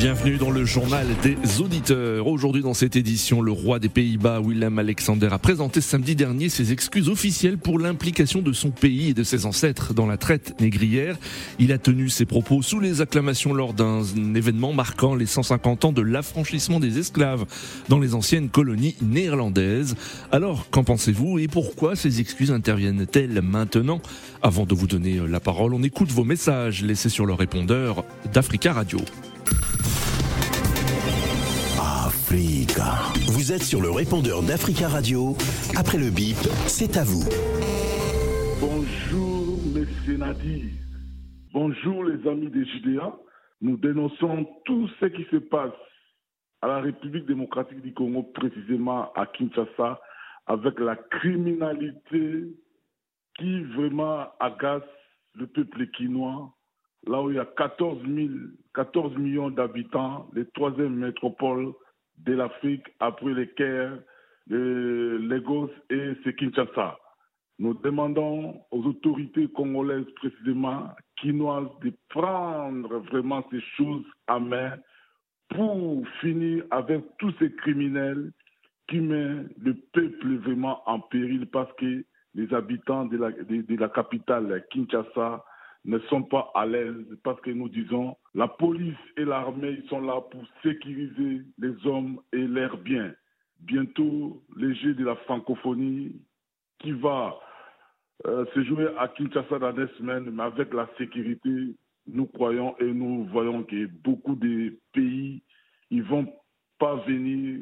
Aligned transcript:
Bienvenue 0.00 0.38
dans 0.38 0.50
le 0.50 0.64
journal 0.64 1.06
des 1.22 1.60
auditeurs. 1.60 2.26
Aujourd'hui 2.26 2.62
dans 2.62 2.72
cette 2.72 2.96
édition, 2.96 3.42
le 3.42 3.52
roi 3.52 3.78
des 3.78 3.90
Pays-Bas, 3.90 4.40
Willem 4.42 4.78
Alexander, 4.78 5.28
a 5.30 5.38
présenté 5.38 5.82
samedi 5.82 6.16
dernier 6.16 6.48
ses 6.48 6.72
excuses 6.72 7.10
officielles 7.10 7.58
pour 7.58 7.78
l'implication 7.78 8.40
de 8.40 8.54
son 8.54 8.70
pays 8.70 9.10
et 9.10 9.12
de 9.14 9.22
ses 9.22 9.44
ancêtres 9.44 9.92
dans 9.92 10.06
la 10.06 10.16
traite 10.16 10.58
négrière. 10.58 11.18
Il 11.58 11.70
a 11.70 11.76
tenu 11.76 12.08
ses 12.08 12.24
propos 12.24 12.62
sous 12.62 12.80
les 12.80 13.02
acclamations 13.02 13.52
lors 13.52 13.74
d'un 13.74 14.02
événement 14.34 14.72
marquant 14.72 15.14
les 15.14 15.26
150 15.26 15.84
ans 15.84 15.92
de 15.92 16.00
l'affranchissement 16.00 16.80
des 16.80 16.98
esclaves 16.98 17.44
dans 17.90 17.98
les 17.98 18.14
anciennes 18.14 18.48
colonies 18.48 18.96
néerlandaises. 19.02 19.96
Alors, 20.32 20.70
qu'en 20.70 20.82
pensez-vous 20.82 21.40
et 21.40 21.46
pourquoi 21.46 21.94
ces 21.94 22.20
excuses 22.20 22.52
interviennent-elles 22.52 23.42
maintenant? 23.42 24.00
Avant 24.40 24.64
de 24.64 24.74
vous 24.74 24.86
donner 24.86 25.20
la 25.28 25.40
parole, 25.40 25.74
on 25.74 25.82
écoute 25.82 26.10
vos 26.10 26.24
messages 26.24 26.82
laissés 26.82 27.10
sur 27.10 27.26
le 27.26 27.34
répondeur 27.34 28.02
d'Africa 28.32 28.72
Radio. 28.72 29.00
Africa. 32.06 32.94
Vous 33.32 33.52
êtes 33.52 33.62
sur 33.62 33.80
le 33.80 33.90
répondeur 33.90 34.42
d'Africa 34.42 34.88
Radio. 34.88 35.36
Après 35.76 35.98
le 35.98 36.10
bip, 36.10 36.36
c'est 36.66 36.96
à 36.96 37.04
vous. 37.04 37.24
Bonjour, 38.60 39.58
messieurs 39.74 40.18
Nadi. 40.18 40.70
Bonjour, 41.52 42.04
les 42.04 42.28
amis 42.28 42.50
des 42.50 42.64
Judéas. 42.64 43.14
Nous 43.60 43.76
dénonçons 43.76 44.46
tout 44.64 44.88
ce 45.00 45.06
qui 45.06 45.24
se 45.30 45.36
passe 45.36 45.72
à 46.62 46.68
la 46.68 46.80
République 46.80 47.26
démocratique 47.26 47.80
du 47.82 47.92
Congo, 47.92 48.22
précisément 48.22 49.12
à 49.14 49.26
Kinshasa, 49.26 50.00
avec 50.46 50.78
la 50.78 50.96
criminalité 50.96 52.54
qui 53.38 53.62
vraiment 53.74 54.26
agace 54.38 54.82
le 55.34 55.46
peuple 55.46 55.86
quinois, 55.88 56.52
là 57.06 57.22
où 57.22 57.30
il 57.30 57.36
y 57.36 57.38
a 57.38 57.44
14, 57.44 57.98
14 58.74 59.16
millions 59.16 59.50
d'habitants, 59.50 60.28
les 60.34 60.46
troisième 60.50 60.96
métropole 60.96 61.72
de 62.18 62.34
l'Afrique 62.34 62.86
après 63.00 63.32
les 63.32 63.48
Caire, 63.48 63.98
les 64.48 65.18
Lagos 65.18 65.70
et 65.88 66.14
Kinshasa. 66.36 66.98
Nous 67.58 67.74
demandons 67.74 68.62
aux 68.70 68.82
autorités 68.84 69.48
congolaises 69.48 70.10
précisément, 70.16 70.88
quinoises, 71.16 71.68
de 71.82 71.92
prendre 72.08 72.98
vraiment 73.00 73.44
ces 73.50 73.60
choses 73.76 74.04
à 74.26 74.38
main 74.38 74.72
pour 75.50 76.06
finir 76.20 76.64
avec 76.70 77.04
tous 77.18 77.32
ces 77.38 77.52
criminels 77.56 78.32
qui 78.88 79.00
mettent 79.00 79.50
le 79.58 79.74
peuple 79.92 80.36
vraiment 80.38 80.82
en 80.88 81.00
péril 81.00 81.46
parce 81.46 81.72
que 81.74 82.04
les 82.34 82.54
habitants 82.54 83.04
de 83.06 83.76
la 83.76 83.88
capitale 83.88 84.64
Kinshasa 84.70 85.44
ne 85.84 85.98
sont 86.10 86.22
pas 86.22 86.50
à 86.54 86.66
l'aise 86.66 87.06
parce 87.22 87.40
que 87.40 87.50
nous 87.50 87.68
disons 87.68 88.16
la 88.34 88.48
police 88.48 88.98
et 89.16 89.24
l'armée 89.24 89.82
sont 89.88 90.00
là 90.00 90.20
pour 90.30 90.42
sécuriser 90.62 91.42
les 91.58 91.86
hommes 91.86 92.20
et 92.32 92.46
leurs 92.46 92.76
biens. 92.78 93.12
Bientôt, 93.60 94.42
les 94.56 94.74
Jeux 94.74 94.94
de 94.94 95.04
la 95.04 95.16
francophonie 95.16 96.20
qui 96.78 96.92
va 96.92 97.38
euh, 98.26 98.44
se 98.54 98.62
jouer 98.64 98.88
à 98.98 99.08
Kinshasa 99.08 99.58
dans 99.58 99.72
des 99.72 99.88
semaines, 99.98 100.30
mais 100.30 100.42
avec 100.42 100.72
la 100.74 100.88
sécurité, 100.98 101.74
nous 102.06 102.26
croyons 102.26 102.76
et 102.78 102.92
nous 102.92 103.24
voyons 103.26 103.62
que 103.64 103.86
beaucoup 103.86 104.34
de 104.34 104.78
pays, 104.92 105.42
ils 105.90 106.02
vont 106.02 106.32
pas 106.78 106.96
venir 107.06 107.60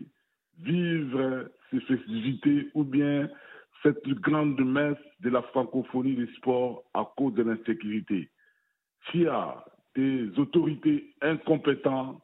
vivre 0.61 1.51
ces 1.71 1.81
festivités 1.81 2.71
ou 2.75 2.85
bien 2.85 3.29
cette 3.83 4.09
grande 4.09 4.61
messe 4.61 4.97
de 5.21 5.31
la 5.31 5.43
francophonie 5.43 6.17
des 6.17 6.27
sports 6.37 6.85
à 6.95 7.09
cause 7.17 7.35
de 7.35 7.43
l'insécurité. 7.43 8.31
S'il 9.11 9.23
y 9.23 9.27
a 9.27 9.65
des 9.95 10.31
autorités 10.39 11.15
incompétentes 11.23 12.21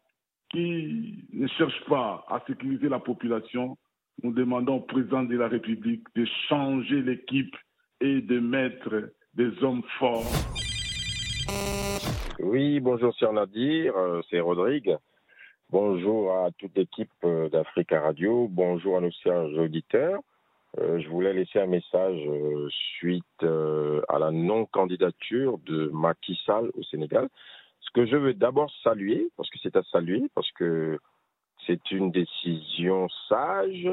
qui 0.50 1.25
ne 1.32 1.47
cherchent 1.48 1.84
pas 1.88 2.25
à 2.28 2.43
sécuriser 2.47 2.88
la 2.88 2.98
population, 2.98 3.76
nous 4.22 4.32
demandons 4.32 4.76
au 4.76 4.81
président 4.81 5.25
de 5.25 5.37
la 5.37 5.48
République 5.48 6.04
de 6.14 6.25
changer 6.48 7.03
l'équipe 7.03 7.56
et 8.00 8.20
de 8.20 8.38
mettre 8.38 9.10
des 9.34 9.50
hommes 9.62 9.82
forts. 9.98 10.25
Oui, 12.41 12.81
bonjour 12.81 13.14
Sir 13.14 13.32
Nadir, 13.32 13.97
euh, 13.97 14.20
c'est 14.31 14.41
Rodrigue. 14.41 14.97
Bonjour 15.70 16.37
à 16.37 16.50
toute 16.59 16.76
l'équipe 16.76 17.10
euh, 17.25 17.48
d'Africa 17.48 18.00
Radio, 18.00 18.48
bonjour 18.48 18.98
à 18.98 19.00
nos 19.00 19.10
chers 19.10 19.47
auditeurs. 19.59 20.20
Euh, 20.80 20.98
je 21.00 21.08
voulais 21.08 21.32
laisser 21.32 21.60
un 21.60 21.66
message 21.66 22.20
euh, 22.26 22.68
suite 22.98 23.24
euh, 23.42 24.02
à 24.08 24.18
la 24.18 24.30
non-candidature 24.30 25.58
de 25.58 25.88
Macky 25.92 26.38
Sall 26.44 26.70
au 26.74 26.82
Sénégal. 26.82 27.28
Ce 27.80 27.90
que 27.92 28.06
je 28.06 28.16
veux 28.16 28.34
d'abord 28.34 28.72
saluer, 28.82 29.28
parce 29.36 29.48
que 29.50 29.58
c'est 29.62 29.76
à 29.76 29.82
saluer, 29.84 30.24
parce 30.34 30.50
que 30.52 30.98
c'est 31.66 31.90
une 31.92 32.10
décision 32.10 33.08
sage. 33.28 33.88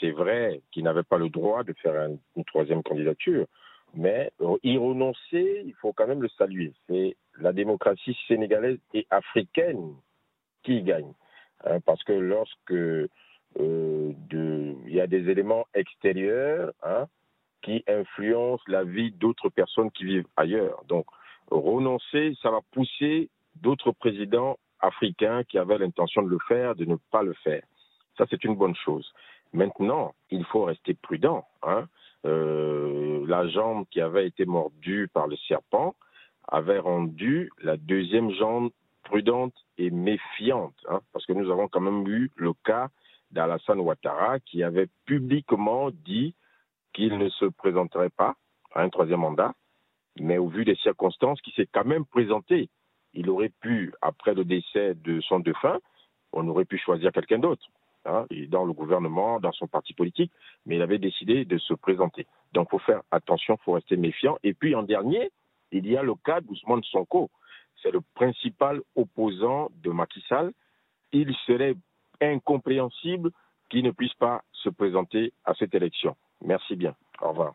c'est 0.00 0.10
vrai 0.10 0.60
qu'il 0.72 0.84
n'avait 0.84 1.02
pas 1.02 1.18
le 1.18 1.28
droit 1.28 1.62
de 1.62 1.72
faire 1.74 2.10
une 2.36 2.44
troisième 2.44 2.82
candidature, 2.82 3.46
mais 3.94 4.30
y 4.62 4.76
renoncer, 4.76 5.62
il 5.64 5.74
faut 5.80 5.92
quand 5.92 6.06
même 6.06 6.22
le 6.22 6.28
saluer. 6.30 6.72
C'est 6.86 7.16
la 7.40 7.52
démocratie 7.52 8.16
sénégalaise 8.26 8.78
et 8.92 9.06
africaine 9.10 9.94
qui 10.62 10.82
gagne. 10.82 11.12
Hein, 11.64 11.80
parce 11.80 12.02
que 12.04 12.12
lorsque 12.12 12.74
euh, 13.60 14.12
il 14.32 14.94
y 14.94 15.00
a 15.00 15.06
des 15.06 15.28
éléments 15.30 15.66
extérieurs 15.74 16.72
hein, 16.82 17.06
qui 17.62 17.84
influencent 17.86 18.64
la 18.66 18.84
vie 18.84 19.12
d'autres 19.12 19.48
personnes 19.48 19.90
qui 19.90 20.04
vivent 20.04 20.26
ailleurs. 20.36 20.82
Donc, 20.88 21.06
renoncer, 21.50 22.34
ça 22.42 22.50
va 22.50 22.60
pousser 22.72 23.30
d'autres 23.56 23.92
présidents 23.92 24.58
africains 24.80 25.44
qui 25.44 25.58
avaient 25.58 25.78
l'intention 25.78 26.22
de 26.22 26.28
le 26.28 26.38
faire, 26.46 26.74
de 26.74 26.84
ne 26.84 26.96
pas 27.10 27.22
le 27.22 27.34
faire. 27.34 27.62
Ça, 28.16 28.24
c'est 28.30 28.44
une 28.44 28.56
bonne 28.56 28.76
chose. 28.76 29.12
Maintenant, 29.52 30.14
il 30.30 30.44
faut 30.44 30.64
rester 30.64 30.94
prudent. 30.94 31.46
Hein. 31.62 31.88
Euh, 32.26 33.24
la 33.26 33.48
jambe 33.48 33.86
qui 33.90 34.00
avait 34.00 34.26
été 34.26 34.44
mordue 34.44 35.08
par 35.12 35.26
le 35.26 35.36
serpent 35.36 35.94
avait 36.48 36.78
rendu 36.78 37.50
la 37.62 37.76
deuxième 37.76 38.30
jambe 38.32 38.70
prudente 39.04 39.54
et 39.78 39.90
méfiante, 39.90 40.74
hein, 40.88 41.00
parce 41.12 41.24
que 41.26 41.32
nous 41.32 41.50
avons 41.50 41.68
quand 41.68 41.80
même 41.80 42.06
eu 42.06 42.30
le 42.36 42.52
cas 42.64 42.88
d'Alassane 43.30 43.80
Ouattara 43.80 44.40
qui 44.40 44.62
avait 44.62 44.88
publiquement 45.04 45.90
dit 45.90 46.34
qu'il 46.92 47.18
ne 47.18 47.28
se 47.28 47.44
présenterait 47.44 48.10
pas 48.10 48.34
à 48.74 48.82
un 48.82 48.88
troisième 48.88 49.20
mandat, 49.20 49.54
mais 50.18 50.38
au 50.38 50.48
vu 50.48 50.64
des 50.64 50.76
circonstances, 50.76 51.40
qui 51.42 51.52
s'est 51.52 51.68
quand 51.72 51.84
même 51.84 52.04
présenté. 52.04 52.68
Il 53.14 53.30
aurait 53.30 53.52
pu, 53.60 53.92
après 54.02 54.34
le 54.34 54.44
décès 54.44 54.94
de 54.94 55.20
son 55.20 55.40
défunt, 55.40 55.78
on 56.32 56.46
aurait 56.48 56.64
pu 56.64 56.78
choisir 56.78 57.12
quelqu'un 57.12 57.38
d'autre, 57.38 57.66
hein, 58.04 58.26
dans 58.48 58.64
le 58.64 58.72
gouvernement, 58.72 59.40
dans 59.40 59.52
son 59.52 59.66
parti 59.66 59.94
politique, 59.94 60.32
mais 60.66 60.76
il 60.76 60.82
avait 60.82 60.98
décidé 60.98 61.44
de 61.44 61.58
se 61.58 61.74
présenter. 61.74 62.26
Donc, 62.52 62.68
il 62.68 62.70
faut 62.72 62.78
faire 62.80 63.02
attention, 63.10 63.56
il 63.60 63.64
faut 63.64 63.72
rester 63.72 63.96
méfiant. 63.96 64.36
Et 64.42 64.54
puis, 64.54 64.74
en 64.74 64.82
dernier, 64.82 65.30
il 65.72 65.86
y 65.86 65.96
a 65.96 66.02
le 66.02 66.14
cas 66.16 66.40
d'Ousmane 66.40 66.84
Sonko. 66.84 67.30
C'est 67.82 67.90
le 67.90 68.00
principal 68.14 68.80
opposant 68.96 69.70
de 69.82 69.90
Macky 69.90 70.22
Sall. 70.28 70.52
Il 71.12 71.34
serait 71.46 71.74
incompréhensible 72.20 73.30
qu'il 73.68 73.84
ne 73.84 73.90
puisse 73.90 74.14
pas 74.14 74.42
se 74.52 74.68
présenter 74.68 75.32
à 75.44 75.54
cette 75.54 75.74
élection. 75.74 76.16
Merci 76.44 76.76
bien. 76.76 76.94
Au 77.20 77.30
revoir. 77.30 77.54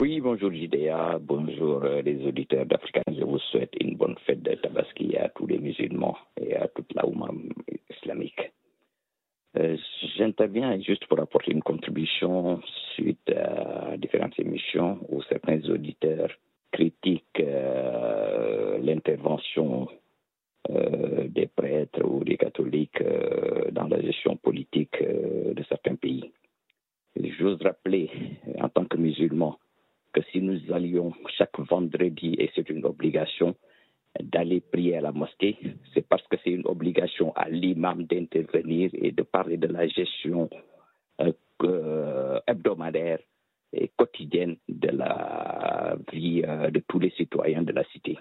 Oui, 0.00 0.20
bonjour 0.20 0.52
Jidéa, 0.52 1.18
bonjour 1.20 1.84
euh, 1.84 2.02
les 2.02 2.26
auditeurs 2.26 2.66
d'Africa. 2.66 3.00
Je 3.06 3.22
vous 3.22 3.38
souhaite 3.38 3.72
une 3.80 3.96
bonne 3.96 4.16
fête 4.26 4.42
de 4.42 4.54
Tabaski 4.54 5.16
à 5.16 5.28
tous 5.28 5.46
les 5.46 5.58
musulmans 5.58 6.18
et 6.40 6.56
à 6.56 6.66
toute 6.66 6.92
la 6.94 7.06
Oumma 7.06 7.28
islamique. 7.90 8.52
Euh, 9.56 9.76
j'interviens 10.16 10.80
juste 10.80 11.06
pour 11.06 11.20
apporter 11.20 11.52
une 11.52 11.62
contribution 11.62 12.60
suite 12.94 13.30
à 13.30 13.96
différentes 13.96 14.38
émissions 14.40 14.98
où 15.08 15.22
certains 15.22 15.60
auditeurs 15.70 16.30
critiquent 16.72 17.40
euh, 17.40 18.78
l'intervention 18.78 19.88
des 21.28 21.46
prêtres 21.46 22.04
ou 22.04 22.24
des 22.24 22.36
catholiques 22.36 23.00
euh, 23.00 23.70
dans 23.70 23.88
la 23.88 24.00
gestion 24.00 24.36
politique 24.36 25.00
euh, 25.02 25.54
de 25.54 25.62
certains 25.64 25.96
pays. 25.96 26.32
J'ose 27.38 27.62
rappeler, 27.62 28.10
en 28.60 28.68
tant 28.68 28.84
que 28.84 28.96
musulman, 28.96 29.58
que 30.12 30.20
si 30.32 30.40
nous 30.40 30.60
allions 30.72 31.12
chaque 31.36 31.58
vendredi, 31.58 32.34
et 32.38 32.50
c'est 32.54 32.68
une 32.70 32.84
obligation, 32.84 33.54
d'aller 34.20 34.60
prier 34.60 34.96
à 34.96 35.00
la 35.00 35.12
mosquée, 35.12 35.56
c'est 35.92 36.06
parce 36.06 36.26
que 36.28 36.36
c'est 36.42 36.50
une 36.50 36.66
obligation 36.66 37.32
à 37.34 37.48
l'imam 37.48 38.04
d'intervenir 38.04 38.90
et 38.94 39.10
de 39.10 39.22
parler 39.22 39.56
de 39.56 39.66
la 39.66 39.88
gestion 39.88 40.48
hebdomadaire 42.46 43.18
quotidienne 43.96 44.56
de 44.68 44.88
la 44.88 45.96
vie 46.12 46.42
euh, 46.46 46.70
de 46.70 46.80
tous 46.86 46.98
les 46.98 47.10
citoyens 47.10 47.62
de 47.62 47.72
la 47.72 47.84
cité. 47.84 48.18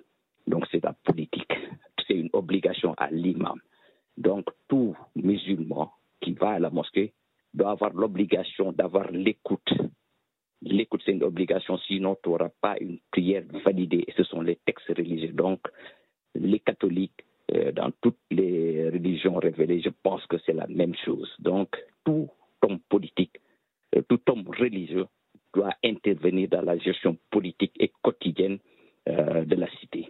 Donc 0.48 0.66
c'est 0.72 0.84
la 0.84 0.94
politique. 0.94 1.54
C'est 2.08 2.16
une 2.16 2.30
obligation 2.34 2.94
à 2.98 3.10
l'imam. 3.12 3.60
Donc 4.18 4.46
tout 4.68 4.96
musulman 5.16 5.92
qui 6.22 6.34
va 6.34 6.52
à 6.52 6.60
la 6.60 6.70
mosquée 6.70 7.14
doit 7.54 7.72
avoir 7.72 7.94
l'obligation 7.94 8.72
d'avoir 8.72 9.12
l'écoute. 9.12 9.74
L'écoute, 10.62 11.02
c'est 11.06 11.12
une 11.12 11.24
sinon 11.88 12.18
tu 12.22 12.30
n'auras 12.30 12.50
pas 12.62 12.76
une 12.80 13.00
prière 13.12 13.44
validée. 13.66 14.06
ce 14.16 14.24
sont 14.24 14.42
les 14.42 14.58
textes 14.66 14.88
religieux. 14.90 15.32
Donc, 15.34 15.60
les 16.36 16.60
catholiques, 16.60 17.26
euh, 17.54 17.72
dans 17.72 17.92
toutes 18.02 18.20
les 18.32 18.90
religions 18.90 19.36
révélées, 19.36 19.82
je 19.82 19.90
pense 20.04 20.26
que 20.28 20.38
c'est 20.46 20.54
la 20.54 20.68
même 20.68 20.96
chose. 21.06 21.30
Donc, 21.40 21.76
tout 22.04 22.30
homme 22.62 22.80
politique, 22.90 23.40
euh, 23.96 24.02
tout 24.08 24.20
homme 24.30 24.48
religieux 24.48 25.06
doit 25.54 25.74
intervenir 25.84 26.50
dans 26.50 26.62
la 26.62 26.78
gestion 26.78 27.18
politique 27.30 27.74
et 27.80 27.92
quotidienne 28.02 28.60
euh, 29.10 29.46
de 29.46 29.56
la 29.56 29.68
cité. 29.80 30.10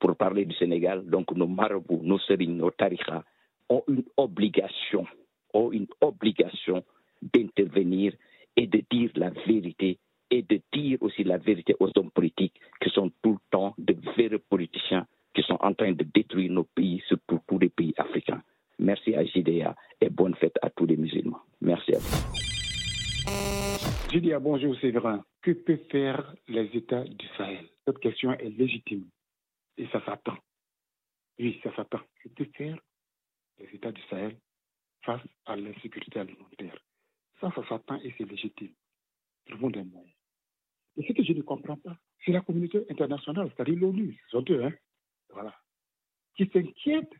pour 0.00 0.14
parler 0.16 0.44
du 0.44 0.54
Sénégal, 0.54 1.04
donc 1.06 1.32
nos 1.32 1.48
marabouts, 1.48 2.02
nos 2.04 2.18
sérignes, 2.20 2.56
nos 2.56 2.70
tarikhas 2.70 3.24
ont 3.68 3.82
une 3.88 4.04
obligation, 4.16 5.04
ont 5.52 5.72
une 5.72 5.88
obligation 6.00 6.84
d'intervenir 7.22 8.12
et 8.56 8.66
de 8.66 8.82
dire 8.90 9.10
la 9.14 9.30
vérité 9.30 9.98
et 10.30 10.42
de 10.42 10.60
dire 10.72 10.98
aussi 11.00 11.24
la 11.24 11.38
vérité 11.38 11.76
aux 11.78 11.90
hommes 11.96 12.10
politiques 12.10 12.60
qui 12.80 12.90
sont 12.90 13.10
tout 13.22 13.32
le 13.32 13.38
temps 13.50 13.74
de 13.78 13.94
vrais 13.94 14.38
politiciens 14.38 15.06
qui 15.34 15.42
sont 15.42 15.58
en 15.60 15.74
train 15.74 15.92
de 15.92 16.02
détruire 16.02 16.50
nos 16.50 16.64
pays, 16.64 17.02
surtout 17.06 17.40
tous 17.46 17.58
les 17.58 17.68
pays 17.68 17.92
africains. 17.98 18.42
Merci 18.78 19.14
à 19.14 19.24
JDA 19.24 19.76
et 20.00 20.08
bonne 20.08 20.34
fête 20.34 20.56
à 20.62 20.70
tous 20.70 20.86
les 20.86 20.96
musulmans. 20.96 21.40
Merci 21.60 21.94
à 21.94 21.98
vous. 21.98 22.36
JDA, 24.12 24.38
bonjour 24.38 24.74
Séverin. 24.80 25.24
Que 25.42 25.50
peuvent 25.52 25.86
faire 25.90 26.34
les 26.48 26.70
États 26.74 27.04
du 27.04 27.26
Sahel? 27.36 27.66
Cette 27.84 27.98
question 27.98 28.32
est 28.32 28.48
légitime 28.48 29.04
et 29.76 29.86
ça 29.88 30.02
s'attend. 30.04 30.38
Oui, 31.38 31.60
ça 31.62 31.74
s'attend. 31.76 32.00
Que 32.22 32.28
peuvent 32.30 32.52
faire 32.56 32.78
les 33.58 33.68
États 33.74 33.92
du 33.92 34.02
Sahel 34.08 34.36
face 35.02 35.22
à 35.44 35.56
l'insécurité 35.56 36.20
alimentaire? 36.20 36.78
Ça, 37.40 37.52
ça 37.54 37.68
s'attend 37.68 38.00
et 38.00 38.14
c'est 38.16 38.24
légitime. 38.24 38.72
Trouvons 39.46 39.70
des 39.70 39.82
moyens. 39.82 40.14
Mais 40.96 41.06
ce 41.06 41.12
que 41.12 41.22
je 41.22 41.32
ne 41.32 41.42
comprends 41.42 41.76
pas, 41.76 41.96
c'est 42.24 42.32
la 42.32 42.40
communauté 42.40 42.84
internationale, 42.90 43.50
c'est-à-dire 43.54 43.78
l'ONU, 43.78 44.18
ce 44.24 44.38
sont 44.38 44.44
eux, 44.50 44.64
hein, 44.64 44.72
voilà, 45.30 45.54
qui 46.34 46.46
s'inquiètent 46.46 47.14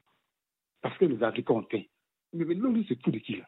parce 0.80 0.96
que 0.98 1.04
les 1.04 1.22
Africains 1.22 1.54
ont 1.54 1.66
faim. 1.70 1.82
Mais, 2.32 2.44
l'ONU, 2.54 2.84
c'est 2.88 2.96
tout 2.96 3.10
de 3.10 3.18
qui 3.18 3.36
là? 3.36 3.46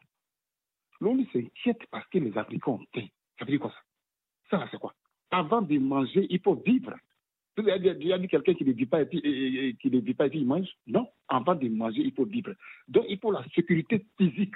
L'ONU 1.01 1.27
s'inquiète 1.33 1.87
parce 1.91 2.07
que 2.09 2.19
les 2.19 2.37
Africains 2.37 2.73
ont 2.73 2.85
faim. 2.95 3.07
Ça 3.39 3.45
veut 3.45 3.53
dire 3.53 3.61
quoi 3.61 3.71
ça? 3.71 4.59
Ça, 4.59 4.69
c'est 4.71 4.79
quoi? 4.79 4.95
Avant 5.31 5.63
de 5.63 5.79
manger, 5.79 6.27
il 6.29 6.41
faut 6.41 6.55
vivre. 6.55 6.95
Il 7.57 7.65
y 7.65 8.13
a 8.13 8.19
dit 8.19 8.29
quelqu'un 8.29 8.55
qui 8.55 8.65
ne 8.65 8.73
vit 8.73 8.87
pas 8.87 9.03
et 9.03 9.07
puis, 9.07 9.77
qui 9.81 9.91
ne 9.91 10.01
vit 10.01 10.15
pas 10.15 10.27
et 10.27 10.31
puis 10.31 10.41
il 10.41 10.47
mange? 10.47 10.69
Non, 10.87 11.11
avant 11.27 11.55
de 11.55 11.69
manger, 11.69 12.03
il 12.03 12.13
faut 12.15 12.25
vivre. 12.25 12.55
Donc, 12.87 13.05
il 13.09 13.19
faut 13.19 13.33
la 13.33 13.45
sécurité 13.55 14.07
physique 14.17 14.55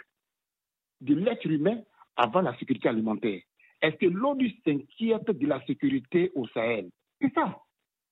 de 1.01 1.15
l'être 1.15 1.47
humain 1.47 1.83
avant 2.17 2.41
la 2.41 2.57
sécurité 2.59 2.89
alimentaire. 2.89 3.41
Est-ce 3.81 3.97
que 3.97 4.07
l'ONU 4.07 4.53
s'inquiète 4.65 5.31
de 5.31 5.47
la 5.47 5.65
sécurité 5.67 6.31
au 6.35 6.47
Sahel? 6.49 6.91
C'est 7.21 7.33
ça. 7.35 7.59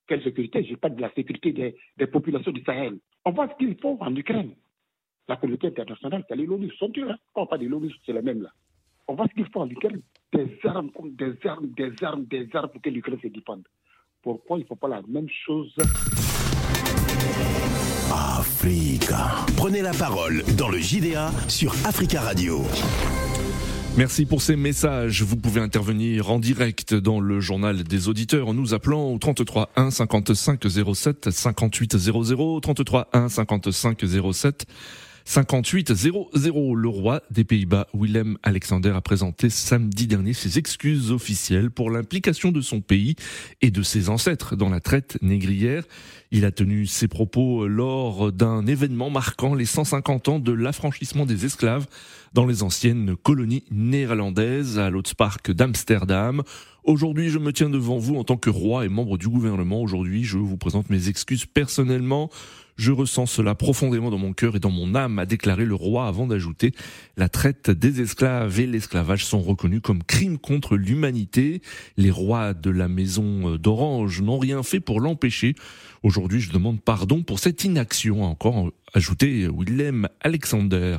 Quelle 0.06 0.23
sécurité? 0.25 0.64
Je 0.64 0.75
parle 0.75 0.97
de 0.97 1.02
la 1.02 1.12
sécurité 1.12 1.52
des, 1.97 2.06
populations 2.06 2.50
du 2.50 2.62
Sahel. 2.64 2.99
On 3.25 3.31
voit 3.31 3.49
ce 3.49 3.55
qu'il 3.55 3.76
faut 3.81 3.97
en 4.00 4.14
Ukraine. 4.17 4.55
La 5.29 5.37
communauté 5.37 5.69
internationale, 5.69 6.25
c'est 6.29 6.35
l'ONU. 6.35 6.70
Sont 6.73 6.91
hein 6.97 7.17
Quand 7.32 7.43
on 7.43 7.47
parle 7.47 7.62
de 7.62 7.69
l'ONU, 7.69 7.93
c'est 8.05 8.12
la 8.12 8.23
même 8.23 8.43
là. 8.43 8.50
On 9.06 9.14
voit 9.14 9.26
ce 9.29 9.35
qu'il 9.35 9.47
faut 9.52 9.61
en 9.61 9.70
Ukraine. 9.70 10.02
Des 10.32 10.58
armes, 10.64 10.91
des 11.05 11.35
armes, 11.47 11.69
des 11.69 11.93
armes, 12.02 12.25
des 12.25 12.49
armes 12.52 12.69
pour 12.70 12.82
que 12.82 12.91
l'Ukraine 12.91 13.20
se 13.23 13.29
défende. 13.29 13.67
Pourquoi 14.23 14.58
il 14.58 14.62
ne 14.62 14.67
faut 14.67 14.76
pas 14.76 14.88
la 14.88 15.02
même 15.08 15.29
chose? 15.29 15.75
Africa. 18.12 19.47
Prenez 19.56 19.82
la 19.82 19.93
parole 19.93 20.43
dans 20.58 20.69
le 20.69 20.79
JDA 20.79 21.31
sur 21.49 21.73
Africa 21.87 22.20
Radio. 22.20 22.62
Merci 24.00 24.25
pour 24.25 24.41
ces 24.41 24.56
messages. 24.56 25.23
Vous 25.23 25.37
pouvez 25.37 25.61
intervenir 25.61 26.31
en 26.31 26.38
direct 26.38 26.94
dans 26.94 27.20
le 27.20 27.38
journal 27.38 27.82
des 27.85 28.08
auditeurs 28.08 28.49
en 28.49 28.55
nous 28.55 28.73
appelant 28.73 29.12
au 29.12 29.19
33 29.19 29.69
1 29.76 29.91
55 29.91 30.64
07 30.94 31.31
58 31.31 31.99
00 31.99 32.61
33 32.61 33.11
1 33.12 33.29
55 33.29 34.02
07 34.32 34.64
58 35.26 35.94
00. 35.94 36.75
Le 36.75 36.88
roi 36.88 37.20
des 37.31 37.44
Pays-Bas, 37.44 37.88
Willem 37.93 38.38
Alexander, 38.43 38.93
a 38.94 39.02
présenté 39.02 39.50
samedi 39.50 40.06
dernier 40.06 40.32
ses 40.32 40.56
excuses 40.56 41.11
officielles 41.11 41.70
pour 41.70 41.91
l'implication 41.91 42.52
de 42.52 42.62
son 42.62 42.81
pays 42.81 43.17
et 43.61 43.70
de 43.70 43.82
ses 43.82 44.08
ancêtres 44.08 44.56
dans 44.56 44.70
la 44.70 44.81
traite 44.81 45.19
négrière. 45.20 45.85
Il 46.31 46.47
a 46.47 46.52
tenu 46.52 46.87
ses 46.87 47.06
propos 47.06 47.69
lors 47.69 48.32
d'un 48.32 48.67
événement 48.67 49.11
marquant 49.11 49.55
les 49.55 49.67
150 49.67 50.29
ans 50.29 50.38
de 50.38 50.52
l'affranchissement 50.52 51.26
des 51.26 51.44
esclaves 51.44 51.87
dans 52.32 52.46
les 52.46 52.62
anciennes 52.62 53.16
colonies 53.16 53.64
néerlandaises 53.70 54.78
à 54.78 54.90
l'Otspark 54.90 55.50
d'Amsterdam. 55.50 56.42
Aujourd'hui, 56.84 57.28
je 57.28 57.38
me 57.38 57.52
tiens 57.52 57.68
devant 57.68 57.98
vous 57.98 58.16
en 58.16 58.24
tant 58.24 58.36
que 58.36 58.50
roi 58.50 58.84
et 58.84 58.88
membre 58.88 59.18
du 59.18 59.28
gouvernement. 59.28 59.82
Aujourd'hui, 59.82 60.24
je 60.24 60.38
vous 60.38 60.56
présente 60.56 60.90
mes 60.90 61.08
excuses 61.08 61.44
personnellement. 61.44 62.30
Je 62.76 62.92
ressens 62.92 63.26
cela 63.26 63.54
profondément 63.54 64.10
dans 64.10 64.16
mon 64.16 64.32
cœur 64.32 64.56
et 64.56 64.60
dans 64.60 64.70
mon 64.70 64.94
âme, 64.94 65.18
a 65.18 65.26
déclaré 65.26 65.66
le 65.66 65.74
roi 65.74 66.06
avant 66.06 66.26
d'ajouter 66.26 66.72
la 67.18 67.28
traite 67.28 67.70
des 67.70 68.00
esclaves 68.00 68.58
et 68.58 68.66
l'esclavage 68.66 69.26
sont 69.26 69.42
reconnus 69.42 69.82
comme 69.82 70.02
crimes 70.02 70.38
contre 70.38 70.76
l'humanité. 70.76 71.60
Les 71.98 72.10
rois 72.10 72.54
de 72.54 72.70
la 72.70 72.88
maison 72.88 73.56
d'Orange 73.56 74.22
n'ont 74.22 74.38
rien 74.38 74.62
fait 74.62 74.80
pour 74.80 75.00
l'empêcher. 75.00 75.56
Aujourd'hui, 76.02 76.40
je 76.40 76.52
demande 76.52 76.80
pardon 76.80 77.22
pour 77.22 77.38
cette 77.38 77.62
inaction, 77.64 78.24
a 78.24 78.28
encore 78.28 78.70
ajouté 78.94 79.46
Willem 79.54 80.08
Alexander. 80.22 80.96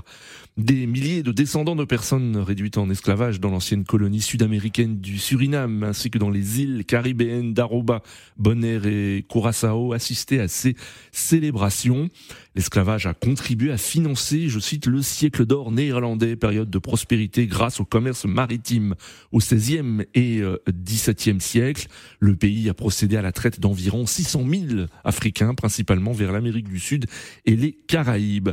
Des 0.58 0.86
milliers 0.86 1.24
de 1.24 1.32
descendants 1.32 1.78
de 1.78 1.86
personnes 1.86 2.36
réduites 2.36 2.78
en 2.78 2.90
esclavage 2.90 3.40
dans 3.40 3.52
l'ancienne 3.52 3.86
colonie 3.86 4.20
sud-américaine 4.20 5.00
du 5.00 5.18
Suriname, 5.18 5.84
ainsi 5.84 6.12
que 6.12 6.18
dans 6.18 6.30
les 6.30 6.60
îles 6.60 6.84
caribéennes 6.84 7.54
d'Aruba, 7.54 8.04
Bonaire 8.38 8.86
et 8.86 9.26
Curaçao, 9.30 9.94
assistaient 9.94 10.42
à 10.42 10.50
ces 10.50 10.76
célébrations. 11.14 12.10
L'esclavage 12.54 13.06
a 13.06 13.14
contribué 13.14 13.72
à 13.72 13.78
financer, 13.78 14.50
je 14.50 14.60
cite, 14.60 14.88
le 14.88 15.02
siècle 15.02 15.46
d'or 15.46 15.72
néerlandais, 15.72 16.36
période 16.36 16.70
de 16.70 16.80
prospérité 16.80 17.48
grâce 17.48 17.80
au 17.80 17.86
commerce 17.86 18.26
maritime. 18.26 18.96
Au 19.32 19.38
XVIe 19.38 20.04
et 20.16 20.42
XVIIe 20.70 21.40
siècle, 21.40 21.88
le 22.20 22.36
pays 22.36 22.68
a 22.68 22.74
procédé 22.74 23.16
à 23.16 23.22
la 23.22 23.32
traite 23.32 23.62
d'environ 23.62 24.06
600 24.06 24.44
000 24.50 24.66
Africains, 25.06 25.54
principalement 25.56 26.12
vers 26.12 26.34
l'Amérique 26.34 26.68
du 26.68 26.80
Sud 26.80 27.06
et 27.46 27.56
les 27.56 27.72
Caraïbes. 27.72 28.50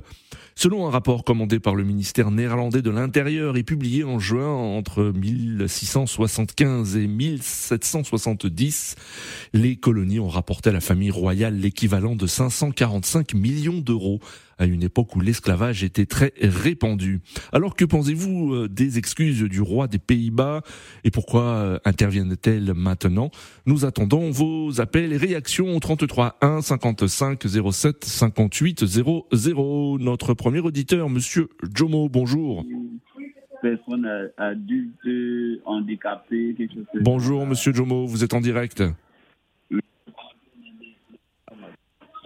Selon 0.55 0.87
un 0.87 0.90
rapport 0.90 1.25
commandé 1.25 1.61
par 1.61 1.75
le 1.75 1.85
néerlandais 2.31 2.83
de 2.83 2.90
l'Intérieur 2.90 3.57
et 3.57 3.62
publié 3.62 4.05
en 4.05 4.19
juin 4.19 4.49
entre 4.49 5.12
1675 5.14 6.97
et 6.97 7.07
1770, 7.07 8.95
les 9.52 9.76
colonies 9.76 10.21
ont 10.21 10.28
rapporté 10.28 10.71
à 10.71 10.73
la 10.73 10.81
famille 10.81 11.11
royale 11.11 11.59
l'équivalent 11.59 12.17
de 12.17 12.26
545 12.26 13.35
millions 13.35 13.78
d'euros 13.78 14.21
à 14.59 14.67
une 14.67 14.83
époque 14.83 15.15
où 15.17 15.21
l'esclavage 15.21 15.85
était 15.85 16.07
très 16.07 16.33
répandu. 16.41 17.21
Alors 17.53 17.77
que 17.77 17.85
pensez-vous 17.85 18.55
euh, 18.55 18.69
des 18.69 18.99
excuses 18.99 19.43
du 19.43 19.61
roi 19.61 19.87
des 19.87 19.99
Pays-Bas 19.99 20.62
et 21.05 21.11
pourquoi 21.11 21.43
euh, 21.43 21.79
interviennent-elles 21.85 22.75
maintenant? 22.75 23.31
Nous 23.67 23.85
attendons 23.85 24.31
vos 24.31 24.81
appels 24.81 25.12
et 25.12 25.17
réactions 25.17 25.77
au 25.77 25.81
33 25.81 26.38
1 26.41 26.61
55 26.61 27.43
07 27.73 28.05
58 28.05 28.85
00. 28.85 29.99
Notre 30.00 30.35
premier 30.35 30.61
auditeur, 30.61 31.09
monsieur 31.09 31.49
Jomo, 31.75 32.09
bonjour. 32.09 32.65
Personne 33.62 34.09
adulte, 34.37 35.61
handicapé, 35.65 36.55
quelque 36.57 36.75
chose 36.75 36.87
Bonjour, 37.00 37.47
monsieur 37.47 37.73
Jomo, 37.73 38.07
vous 38.07 38.23
êtes 38.23 38.35
en 38.35 38.41
direct? 38.41 38.83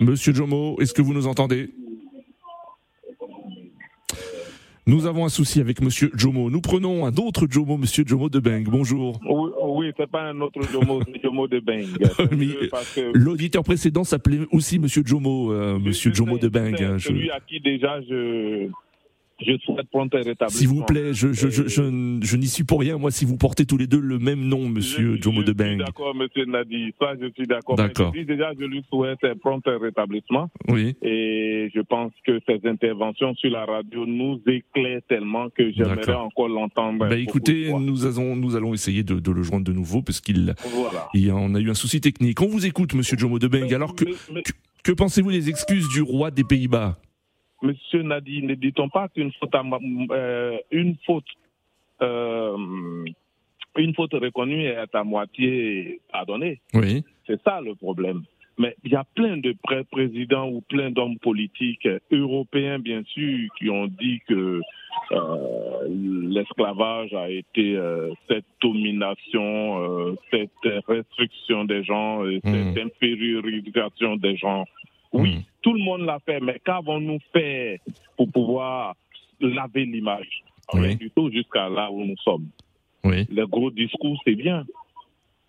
Monsieur 0.01 0.35
Jomo, 0.35 0.77
est-ce 0.81 0.93
que 0.93 1.01
vous 1.01 1.15
nous 1.15 1.27
entendez? 1.27 1.71
Nous 4.87 5.07
avons 5.07 5.25
un 5.25 5.29
souci 5.29 5.61
avec 5.61 5.81
Monsieur 5.81 6.11
Jomo. 6.15 6.51
Nous 6.51 6.61
prenons 6.61 7.07
un 7.07 7.15
autre 7.17 7.47
Jomo, 7.49 7.77
Monsieur 7.77 8.05
Jomo 8.07 8.29
de 8.29 8.41
Beng. 8.41 8.65
Bonjour. 8.65 9.21
Oui, 9.29 9.51
oui 9.62 9.93
c'est 9.97 10.11
pas 10.11 10.23
un 10.23 10.41
autre 10.41 10.61
Jomo, 10.71 11.01
c'est 11.07 11.23
Jomo 11.23 11.47
de 11.47 11.61
Beng. 11.61 11.87
L'auditeur 13.15 13.62
précédent 13.62 14.05
s'appelait 14.05 14.41
aussi 14.51 14.79
Monsieur 14.79 15.03
Jomo, 15.05 15.53
euh, 15.53 15.79
Monsieur 15.79 16.12
Jomo 16.12 16.39
de 16.39 16.49
Beng. 16.49 16.99
Celui 16.99 17.31
à 17.31 17.39
qui 17.41 17.61
déjà 17.61 18.01
je 18.03 18.69
je 19.41 19.57
souhaite 19.59 19.89
prendre 19.91 20.17
un 20.17 20.23
rétablissement. 20.23 20.49
S'il 20.59 20.69
vous 20.69 20.85
plaît, 20.85 21.12
je, 21.15 21.33
je, 21.33 21.49
je, 21.51 21.67
je, 21.69 22.19
je 22.23 22.37
n'y 22.37 22.47
suis 22.47 22.65
pour 22.65 22.81
rien, 22.81 22.99
moi, 22.99 23.11
si 23.11 23.25
vous 23.25 23.37
portez 23.37 23.67
tous 23.67 23.77
les 23.77 23.87
deux 23.87 24.01
le 24.01 24.19
même 24.19 24.41
nom, 24.47 24.69
monsieur 24.69 25.17
Jomo 25.21 25.43
de 25.43 25.53
Beng. 25.53 25.79
d'accord, 25.79 26.15
monsieur 26.15 26.45
Nadi. 26.45 26.93
Ça, 26.99 27.12
je 27.21 27.31
suis 27.35 27.47
d'accord. 27.47 27.77
D'accord. 27.77 28.12
Déjà, 28.12 28.53
je 28.59 28.65
lui 28.65 28.85
souhaite 28.89 29.23
un 29.25 29.37
prompt 29.37 29.62
rétablissement. 29.67 30.51
Oui. 30.69 30.95
Et 31.03 31.71
je 31.75 31.81
pense 31.81 32.12
que 32.27 32.41
ces 32.47 32.61
interventions 32.69 33.35
sur 33.35 33.51
la 33.51 33.65
radio 33.65 34.07
nous 34.07 34.41
éclairent 34.47 35.01
tellement 35.09 35.49
que 35.51 35.73
j'aimerais 35.73 36.15
encore 36.15 36.49
l'entendre. 36.49 37.09
Bah 37.09 37.17
écoutez, 37.17 37.73
nous 37.73 38.07
allons, 38.07 38.37
nous 38.37 38.57
allons 38.57 38.75
essayer 38.75 39.03
de, 39.03 39.19
de 39.19 39.31
le 39.31 39.43
joindre 39.43 39.65
de 39.65 39.73
nouveau 39.73 40.03
parce 40.03 40.21
qu'il 40.21 40.55
Voilà. 40.75 41.09
on 41.35 41.55
a 41.55 41.61
eu 41.61 41.71
un 41.71 41.75
souci 41.75 42.01
technique. 42.01 42.41
On 42.41 42.47
vous 42.49 42.67
écoute, 42.67 42.95
monsieur 42.95 43.17
Jomo 43.19 43.39
de 43.39 43.49
Beng. 43.49 43.73
Alors 43.75 43.95
que, 43.95 44.05
Mais- 44.05 44.11
mais- 44.35 44.43
que, 44.43 44.53
que 44.85 44.93
pensez-vous 44.93 45.31
des 45.31 45.49
excuses 45.49 45.89
du 45.89 46.03
roi 46.03 46.31
des 46.31 46.45
Pays-Bas? 46.45 46.99
Monsieur 47.62 48.02
Nadi, 48.02 48.42
ne 48.42 48.54
dit-on 48.54 48.88
pas 48.88 49.09
qu'une 49.09 49.33
faute, 49.33 49.54
euh, 50.11 50.59
une 50.73 50.97
faute, 51.07 51.25
euh, 52.02 52.57
une 53.76 53.95
faute 53.95 54.12
reconnue 54.14 54.64
est 54.64 54.95
à 54.95 55.04
moitié 55.04 56.00
pardonnée? 56.11 56.61
Oui. 56.75 57.04
C'est 57.26 57.40
ça 57.42 57.61
le 57.61 57.75
problème. 57.75 58.23
Mais 58.59 58.76
il 58.85 58.92
y 58.92 58.97
a 58.97 59.04
plein 59.14 59.38
de 59.38 59.54
pré- 59.62 59.85
présidents 59.85 60.49
ou 60.50 60.61
plein 60.61 60.90
d'hommes 60.90 61.19
politiques 61.19 61.87
euh, 61.87 61.99
européens, 62.11 62.78
bien 62.78 63.02
sûr, 63.04 63.49
qui 63.59 63.71
ont 63.71 63.87
dit 63.87 64.21
que 64.28 64.61
euh, 65.12 65.88
l'esclavage 65.88 67.14
a 67.14 67.31
été 67.31 67.76
euh, 67.76 68.11
cette 68.28 68.45
domination, 68.61 70.09
euh, 70.11 70.16
cette 70.31 70.85
restriction 70.87 71.64
des 71.64 71.83
gens, 71.85 72.23
cette 72.45 72.78
infériorisation 72.78 74.16
des 74.16 74.37
gens. 74.37 74.64
Oui, 75.12 75.37
Mm. 75.37 75.42
Tout 75.62 75.73
le 75.73 75.81
monde 75.83 76.02
l'a 76.02 76.19
fait, 76.21 76.40
mais 76.40 76.61
qu'avons-nous 76.64 77.19
fait 77.33 77.81
pour 78.16 78.31
pouvoir 78.31 78.95
laver 79.40 79.85
l'image? 79.85 80.42
Oui. 80.75 80.97
Du 80.97 81.11
tout 81.11 81.31
jusqu'à 81.31 81.69
là 81.69 81.90
où 81.90 82.04
nous 82.04 82.16
sommes. 82.19 82.47
Oui. 83.04 83.26
Les 83.31 83.47
gros 83.47 83.71
discours, 83.71 84.19
c'est 84.25 84.35
bien. 84.37 84.64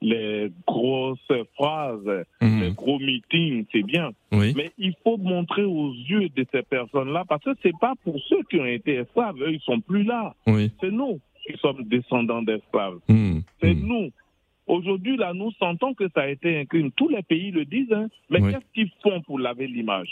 Les 0.02 0.52
grosses 0.68 1.20
phrases, 1.56 2.26
Mhm. 2.42 2.62
les 2.62 2.72
gros 2.72 3.00
meetings, 3.00 3.66
c'est 3.72 3.84
bien. 3.84 4.12
Oui. 4.34 4.54
Mais 4.56 4.72
il 4.78 4.94
faut 5.04 5.16
montrer 5.18 5.64
aux 5.64 5.94
yeux 5.94 6.28
de 6.36 6.46
ces 6.52 6.62
personnes-là, 6.64 7.24
parce 7.30 7.44
que 7.44 7.52
c'est 7.64 7.78
pas 7.80 7.94
pour 8.04 8.20
ceux 8.28 8.44
qui 8.50 8.60
ont 8.60 8.66
été 8.66 8.96
esclaves, 8.96 9.42
eux, 9.42 9.54
ils 9.54 9.62
sont 9.62 9.80
plus 9.80 10.04
là. 10.04 10.36
C'est 10.46 10.92
nous 10.92 11.20
qui 11.48 11.58
sommes 11.60 11.84
descendants 11.84 12.42
d'esclaves. 12.42 13.00
Mm. 13.08 13.40
C'est 13.62 13.74
Mm. 13.76 13.88
nous. 13.88 14.10
Aujourd'hui, 14.68 15.18
là, 15.18 15.34
nous 15.34 15.52
sentons 15.54 15.94
que 15.94 16.06
ça 16.16 16.22
a 16.22 16.28
été 16.28 16.58
un 16.60 16.66
crime. 16.66 16.92
Tous 16.92 17.10
les 17.10 17.22
pays 17.22 17.52
le 17.52 17.66
disent, 17.66 17.92
hein. 17.92 18.08
Mais 18.30 18.42
Oui. 18.42 18.52
qu'est-ce 18.54 18.74
qu'ils 18.74 18.92
font 19.02 19.22
pour 19.22 19.40
laver 19.40 19.68
l'image? 19.68 20.10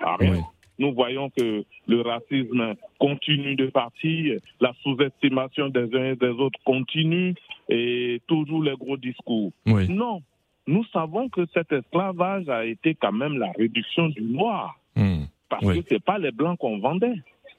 Ah. 0.00 0.16
Oui. 0.20 0.38
Nous 0.78 0.92
voyons 0.92 1.30
que 1.30 1.64
le 1.86 2.00
racisme 2.02 2.74
continue 2.98 3.56
de 3.56 3.68
partir, 3.68 4.38
la 4.60 4.74
sous-estimation 4.82 5.70
des 5.70 5.94
uns 5.96 6.12
et 6.12 6.16
des 6.16 6.28
autres 6.28 6.60
continue, 6.64 7.34
et 7.70 8.20
toujours 8.26 8.62
les 8.62 8.74
gros 8.76 8.98
discours. 8.98 9.52
Oui. 9.66 9.88
Non, 9.88 10.20
nous 10.66 10.84
savons 10.92 11.30
que 11.30 11.46
cet 11.54 11.72
esclavage 11.72 12.48
a 12.50 12.66
été 12.66 12.94
quand 12.94 13.12
même 13.12 13.38
la 13.38 13.50
réduction 13.52 14.08
du 14.10 14.20
noir, 14.20 14.78
Mm. 14.96 15.24
parce 15.48 15.64
que 15.64 15.80
c'est 15.88 16.02
pas 16.04 16.18
les 16.18 16.30
blancs 16.32 16.58
qu'on 16.58 16.78
vendait, 16.78 17.14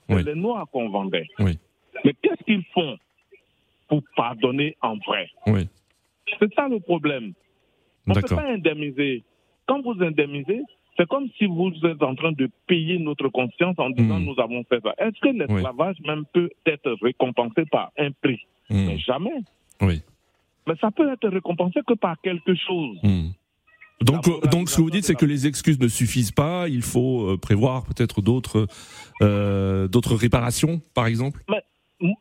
c'est 0.07 0.23
les 0.23 0.35
noirs 0.35 0.67
qu'on 0.71 0.89
vendait. 0.89 1.25
Mais 1.39 2.13
qu'est-ce 2.21 2.43
qu'ils 2.43 2.63
font 2.65 2.97
pour 3.87 4.03
pardonner 4.15 4.75
en 4.81 4.95
vrai? 4.97 5.29
C'est 6.39 6.53
ça 6.53 6.67
le 6.67 6.79
problème. 6.79 7.33
On 8.07 8.13
ne 8.13 8.21
peut 8.21 8.35
pas 8.35 8.51
indemniser. 8.51 9.23
Quand 9.67 9.81
vous 9.81 10.01
indemnisez, 10.01 10.61
c'est 10.97 11.07
comme 11.07 11.27
si 11.37 11.45
vous 11.45 11.71
êtes 11.83 12.01
en 12.01 12.15
train 12.15 12.31
de 12.31 12.49
payer 12.67 12.97
notre 12.99 13.29
conscience 13.29 13.75
en 13.77 13.89
disant 13.89 14.19
Mm. 14.19 14.25
nous 14.25 14.39
avons 14.39 14.63
fait 14.63 14.81
ça. 14.81 14.93
Est-ce 14.97 15.19
que 15.19 15.29
l'esclavage 15.29 15.97
même 16.05 16.25
peut 16.33 16.49
être 16.65 16.97
récompensé 17.01 17.65
par 17.71 17.91
un 17.97 18.11
prix? 18.11 18.39
Mm. 18.69 18.85
Mais 18.85 18.97
jamais. 18.99 19.41
Oui. 19.81 20.01
Mais 20.67 20.73
ça 20.81 20.91
peut 20.91 21.11
être 21.11 21.27
récompensé 21.29 21.79
que 21.85 21.93
par 21.93 22.19
quelque 22.21 22.55
chose. 22.55 22.97
Mm. 23.03 23.29
Donc, 24.01 24.27
euh, 24.27 24.39
donc, 24.51 24.69
ce 24.69 24.77
que 24.77 24.81
vous 24.81 24.91
dites, 24.91 25.05
c'est 25.05 25.15
que 25.15 25.25
les 25.25 25.47
excuses 25.47 25.79
ne 25.79 25.87
suffisent 25.87 26.31
pas. 26.31 26.67
Il 26.67 26.83
faut 26.83 27.29
euh, 27.31 27.37
prévoir 27.37 27.85
peut-être 27.85 28.21
d'autres, 28.21 28.67
euh, 29.21 29.87
d'autres 29.87 30.15
réparations, 30.15 30.81
par 30.93 31.07
exemple? 31.07 31.41
Mais 31.49 31.63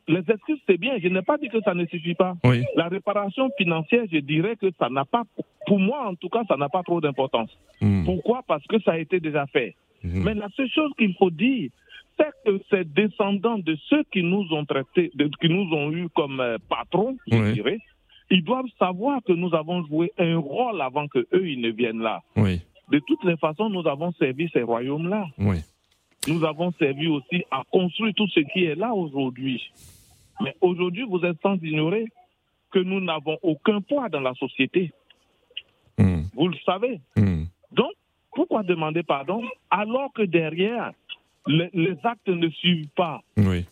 les 0.09 0.23
excuses, 0.31 0.59
c'est 0.67 0.79
bien. 0.79 0.99
Je 1.03 1.09
n'ai 1.09 1.23
pas 1.23 1.37
dit 1.39 1.49
que 1.49 1.61
ça 1.63 1.75
ne 1.75 1.85
suffit 1.87 2.15
pas. 2.15 2.35
Oui. 2.45 2.65
La 2.77 2.89
réparation 2.89 3.51
financière, 3.59 4.05
je 4.11 4.19
dirais 4.19 4.57
que 4.57 4.71
ça 4.79 4.89
n'a 4.89 5.05
pas, 5.05 5.25
pour 5.67 5.79
moi 5.79 6.07
en 6.09 6.15
tout 6.15 6.29
cas, 6.29 6.43
ça 6.49 6.57
n'a 6.57 6.69
pas 6.69 6.83
trop 6.83 7.01
d'importance. 7.01 7.51
Mm. 7.81 8.05
Pourquoi? 8.05 8.43
Parce 8.47 8.67
que 8.67 8.81
ça 8.81 8.93
a 8.93 8.99
été 8.99 9.21
déjà 9.21 9.47
fait. 9.47 9.75
Mhm. 10.03 10.23
Mais 10.25 10.35
la 10.35 10.49
seule 10.57 10.69
chose 10.71 10.93
qu'il 10.99 11.15
faut 11.15 11.31
dire, 11.31 11.71
c'est 12.19 12.31
que 12.45 12.61
ces 12.71 12.85
descendants 12.85 13.59
de 13.59 13.77
ceux 13.89 14.05
qui 14.13 14.23
nous 14.23 14.47
ont 14.53 14.65
traités, 14.65 15.11
de- 15.15 15.31
qui 15.41 15.49
nous 15.49 15.71
ont 15.75 15.91
eu 15.93 16.09
comme 16.15 16.41
euh, 16.41 16.57
patrons, 16.69 17.17
je 17.31 17.37
Oui. 17.37 17.53
dirais, 17.55 17.79
ils 18.31 18.43
doivent 18.45 18.65
savoir 18.79 19.21
que 19.27 19.33
nous 19.33 19.55
avons 19.55 19.85
joué 19.87 20.13
un 20.19 20.39
rôle 20.39 20.81
avant 20.81 21.07
que 21.09 21.27
eux 21.33 21.49
ils 21.49 21.61
ne 21.61 21.71
viennent 21.71 22.01
là. 22.01 22.23
Oui. 22.37 22.61
De 22.91 23.01
toutes 23.07 23.25
les 23.25 23.37
façons, 23.37 23.69
nous 23.69 23.87
avons 23.89 24.13
servi 24.13 24.49
ces 24.53 24.63
royaumes-là. 24.63 25.27
Oui. 25.39 25.57
Nous 26.29 26.45
avons 26.45 26.73
servi 26.79 27.07
aussi 27.09 27.45
à 27.51 27.63
construire 27.71 28.13
tout 28.15 28.27
ce 28.29 28.41
qui 28.41 28.65
est 28.65 28.75
là 28.75 28.93
aujourd'hui. 28.95 29.63
Mais 30.43 30.55
aujourd'hui, 30.61 31.05
vous 31.09 31.21
êtes 31.25 31.41
sans 31.43 31.57
ignorer 31.63 32.07
que 32.71 32.79
nous 32.81 33.01
n'avons 33.01 33.39
aucun 33.43 33.81
poids 33.81 34.09
dans 34.09 34.21
la 34.21 34.35
société. 34.35 34.93
Mm. 35.99 36.23
Vous 36.35 36.49
le 36.49 36.57
savez. 36.65 37.01
Mm. 37.17 37.45
Donc, 37.73 37.93
pourquoi 38.35 38.63
demander 38.63 39.03
pardon 39.03 39.43
alors 39.71 40.13
que 40.13 40.23
derrière, 40.23 40.93
les, 41.47 41.71
les 41.73 41.95
actes 42.03 42.29
ne 42.29 42.49
suivent 42.51 42.89
pas? 42.97 43.23
Oui. 43.39 43.65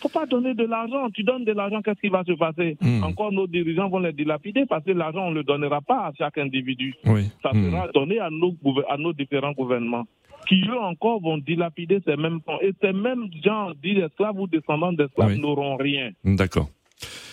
faut 0.00 0.08
pas 0.08 0.26
donner 0.26 0.52
de 0.54 0.64
l'argent. 0.64 1.08
Tu 1.10 1.22
donnes 1.22 1.44
de 1.44 1.52
l'argent, 1.52 1.80
qu'est-ce 1.80 2.00
qui 2.00 2.08
va 2.08 2.24
se 2.24 2.32
passer? 2.32 2.76
Mm. 2.80 3.04
Encore 3.04 3.32
nos 3.32 3.46
dirigeants 3.46 3.88
vont 3.88 4.00
les 4.00 4.12
dilapider 4.12 4.66
parce 4.66 4.84
que 4.84 4.90
l'argent, 4.90 5.26
on 5.28 5.30
ne 5.30 5.36
le 5.36 5.44
donnera 5.44 5.80
pas 5.80 6.06
à 6.08 6.12
chaque 6.18 6.36
individu. 6.38 6.94
Oui. 7.06 7.30
Ça 7.42 7.52
sera 7.52 7.88
donné 7.94 8.18
à 8.18 8.28
nos, 8.30 8.52
gouver- 8.52 8.84
à 8.90 8.96
nos 8.98 9.12
différents 9.12 9.52
gouvernements 9.52 10.04
qui, 10.48 10.62
eux 10.68 10.78
encore, 10.78 11.20
vont 11.20 11.38
dilapider 11.38 11.98
ces 12.06 12.16
mêmes 12.16 12.40
fonds. 12.44 12.58
Et 12.60 12.72
ces 12.80 12.92
mêmes 12.92 13.28
gens, 13.44 13.72
dits 13.82 13.98
esclaves 13.98 14.38
ou 14.40 14.46
descendants 14.46 14.92
d'esclaves, 14.92 15.32
Oui. 15.32 15.40
n'auront 15.40 15.76
rien. 15.76 16.10
D'accord. 16.24 16.68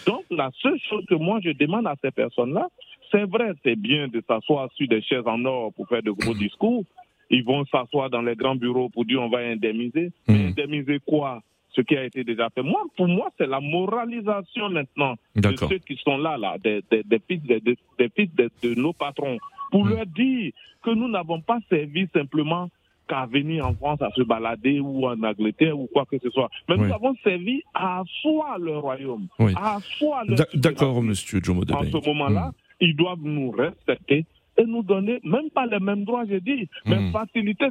Donc, 0.06 0.24
la 0.32 0.50
seule 0.62 0.80
chose 0.90 1.06
que 1.08 1.16
moi, 1.16 1.40
je 1.44 1.52
demande 1.52 1.88
à 1.88 1.96
ces 2.04 2.12
personnes-là, 2.12 2.68
c'est 3.12 3.26
vrai, 3.30 3.52
c'est 3.64 3.76
bien 3.76 4.08
de 4.08 4.22
s'asseoir 4.28 4.70
sur 4.76 4.88
des 4.88 5.02
chaises 5.02 5.26
en 5.26 5.44
or 5.46 5.74
pour 5.74 5.88
faire 5.88 6.04
de 6.04 6.12
gros 6.12 6.34
discours. 6.34 6.84
Ils 7.32 7.44
vont 7.44 7.66
s'asseoir 7.66 8.10
dans 8.10 8.22
les 8.22 8.36
grands 8.36 8.56
bureaux 8.56 8.90
pour 8.90 9.06
dire 9.06 9.22
on 9.22 9.30
va 9.30 9.40
indemniser. 9.40 10.12
Mais 10.28 10.36
Mm. 10.36 10.48
indemniser 10.50 11.00
quoi? 11.06 11.42
Ce 11.76 11.82
qui 11.82 11.96
a 11.96 12.04
été 12.04 12.24
déjà 12.24 12.50
fait. 12.50 12.64
Moi, 12.64 12.82
pour 12.98 13.08
moi, 13.08 13.30
c'est 13.38 13.46
la 13.46 13.60
moralisation 13.60 14.70
maintenant 14.70 15.16
de 15.36 15.56
ceux 15.56 15.78
qui 15.78 15.96
sont 16.04 16.18
là, 16.18 16.38
là 16.38 16.58
des, 16.58 16.82
des, 16.90 17.04
des 17.04 17.20
fils, 17.28 17.42
des, 17.44 18.10
fils 18.16 18.34
de, 18.36 18.50
de 18.64 18.74
nos 18.76 18.94
patrons, 18.94 19.38
pour 19.72 19.86
Mm. 19.86 19.90
leur 19.90 20.06
dire 20.08 20.52
que 20.84 20.90
nous 20.92 21.08
n'avons 21.08 21.42
pas 21.42 21.60
servi 21.70 22.08
simplement 22.14 22.70
qu'à 23.10 23.26
venir 23.26 23.66
en 23.68 23.74
France 23.74 24.02
à 24.02 24.10
se 24.16 24.22
balader 24.22 24.80
ou 24.80 25.06
en 25.08 25.22
Angleterre 25.24 25.78
ou 25.78 25.88
quoi 25.92 26.06
que 26.06 26.18
ce 26.24 26.30
soit. 26.30 26.50
Mais 26.70 26.76
Oui. 26.76 26.88
nous 26.88 26.94
avons 26.94 27.16
servi 27.24 27.62
à 27.74 28.02
asseoir 28.02 28.60
le 28.60 28.78
royaume, 28.78 29.28
Oui. 29.40 29.54
à 29.58 29.76
asseoir 29.78 30.24
le 30.26 30.36
D'a- 30.36 30.46
D'accord, 30.54 31.02
monsieur 31.02 31.42
Jomo 31.44 31.66
de 31.66 31.74
en 31.74 31.84
ce 31.84 32.08
moment-là, 32.08 32.52
ils 32.80 32.96
doivent 32.96 33.24
nous 33.24 33.50
respecter 33.52 34.26
et 34.58 34.66
nous 34.66 34.84
donner, 34.84 35.20
même 35.24 35.50
pas 35.50 35.66
les 35.66 35.80
mêmes 35.80 36.04
droits, 36.06 36.26
je 36.30 36.36
dis, 36.36 36.70
mais 36.86 37.00
Mm. 37.00 37.12
faciliter, 37.12 37.68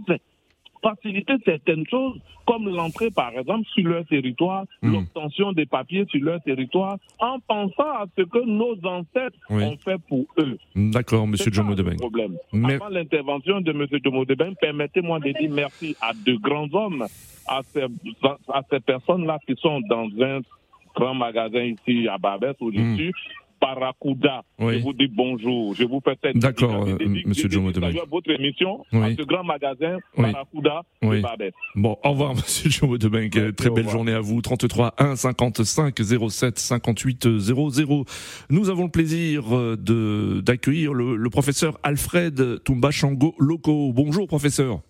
faciliter 0.82 1.34
certaines 1.44 1.86
choses, 1.86 2.18
comme 2.46 2.68
l'entrée, 2.68 3.10
par 3.10 3.30
exemple, 3.38 3.66
sur 3.74 3.86
leur 3.86 4.04
territoire, 4.06 4.64
Mm. 4.82 4.92
l'obtention 4.92 5.52
des 5.52 5.66
papiers 5.66 6.04
sur 6.10 6.22
leur 6.24 6.40
territoire, 6.42 6.96
en 7.18 7.38
pensant 7.40 7.90
à 8.02 8.06
ce 8.16 8.22
que 8.22 8.44
nos 8.44 8.74
ancêtres 8.86 9.36
Oui. 9.50 9.64
ont 9.64 9.76
fait 9.84 9.98
pour 10.08 10.26
eux. 10.38 10.56
D'accord, 10.74 11.26
ça 11.50 11.56
Jomo 11.56 11.74
de 11.74 11.82
le 11.82 11.90
Beng. 11.90 11.96
problème. 11.98 12.36
Mer- 12.52 12.80
Avant 12.82 12.94
l'intervention 12.94 13.60
de 13.60 13.70
M. 13.72 13.86
Jomo 14.04 14.24
permettez-moi 14.60 15.18
de 15.20 15.32
dire 15.38 15.50
merci 15.50 15.96
à 16.00 16.12
de 16.14 16.34
grands 16.36 16.68
hommes, 16.72 17.04
à 17.46 17.60
ces, 17.64 17.82
à 18.52 18.62
ces 18.70 18.80
personnes-là 18.80 19.38
qui 19.46 19.54
sont 19.60 19.80
dans 19.88 20.08
un 20.20 20.40
grand 20.94 21.14
magasin 21.14 21.62
ici 21.62 22.08
à 22.08 22.18
Barbès 22.18 22.54
où 22.60 22.72
je 22.72 22.78
Barracuda, 23.60 24.42
Oui. 24.58 24.78
je 24.78 24.82
vous 24.84 24.92
dis 24.92 25.08
bonjour. 25.08 25.74
Je 25.74 25.84
vous 25.84 26.00
fais 26.04 26.16
cette 26.22 26.38
D'accord, 26.38 26.86
euh, 26.86 26.96
monsieur 27.26 27.48
Jomo 27.50 27.70
votre 28.10 28.30
émission, 28.30 28.84
Oui. 28.92 29.12
à 29.12 29.16
ce 29.16 29.22
grand 29.22 29.44
magasin, 29.44 29.98
Oui. 30.16 30.32
Barracuda 30.32 30.82
Oui. 31.02 31.22
de. 31.22 31.52
Bon, 31.74 31.96
au 32.04 32.10
revoir, 32.10 32.34
monsieur 32.36 32.70
Jomo 32.70 32.98
de 32.98 33.08
Beng. 33.08 33.30
Merci, 33.34 33.52
Très 33.54 33.70
belle 33.70 33.88
journée 33.88 34.12
à 34.12 34.20
vous. 34.20 34.40
33 34.40 34.94
1 34.98 35.16
55 35.16 35.94
07 36.30 36.58
58 36.58 37.38
00. 37.38 38.04
Nous 38.50 38.68
avons 38.70 38.84
le 38.84 38.90
plaisir 38.90 39.56
euh, 39.56 39.76
de, 39.76 40.40
d'accueillir 40.40 40.94
le, 40.94 41.16
le 41.16 41.30
professeur 41.30 41.78
Alfred 41.82 42.62
Tumbachango 42.64 43.34
Loco. 43.38 43.92
Bonjour, 43.92 44.26
professeur. 44.26 44.80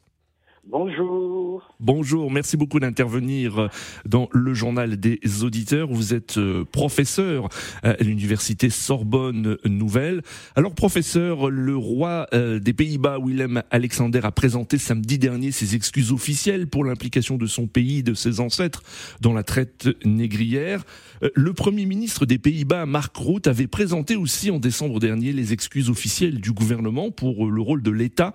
Bonjour. 0.70 1.37
Bonjour, 1.80 2.30
merci 2.30 2.56
beaucoup 2.56 2.80
d'intervenir 2.80 3.68
dans 4.04 4.28
le 4.32 4.54
journal 4.54 4.96
des 4.98 5.20
auditeurs. 5.42 5.88
Vous 5.90 6.14
êtes 6.14 6.38
euh, 6.38 6.64
professeur 6.64 7.48
à 7.82 7.94
l'université 8.02 8.70
Sorbonne 8.70 9.56
Nouvelle. 9.64 10.22
Alors 10.56 10.74
professeur, 10.74 11.50
le 11.50 11.76
roi 11.76 12.26
euh, 12.34 12.58
des 12.58 12.72
Pays-Bas, 12.72 13.18
Willem 13.24 13.62
Alexander, 13.70 14.20
a 14.24 14.32
présenté 14.32 14.78
samedi 14.78 15.18
dernier 15.18 15.52
ses 15.52 15.74
excuses 15.74 16.12
officielles 16.12 16.66
pour 16.66 16.84
l'implication 16.84 17.36
de 17.36 17.46
son 17.46 17.66
pays 17.66 18.02
de 18.02 18.14
ses 18.14 18.40
ancêtres 18.40 18.82
dans 19.20 19.32
la 19.32 19.42
traite 19.42 19.88
négrière. 20.04 20.84
Euh, 21.22 21.30
le 21.34 21.52
Premier 21.52 21.86
ministre 21.86 22.26
des 22.26 22.38
Pays-Bas, 22.38 22.86
Mark 22.86 23.16
Rutte, 23.16 23.46
avait 23.46 23.66
présenté 23.66 24.16
aussi 24.16 24.50
en 24.50 24.58
décembre 24.58 25.00
dernier 25.00 25.32
les 25.32 25.52
excuses 25.52 25.90
officielles 25.90 26.40
du 26.40 26.52
gouvernement 26.52 27.10
pour 27.10 27.50
le 27.50 27.60
rôle 27.62 27.82
de 27.82 27.90
l'État 27.90 28.32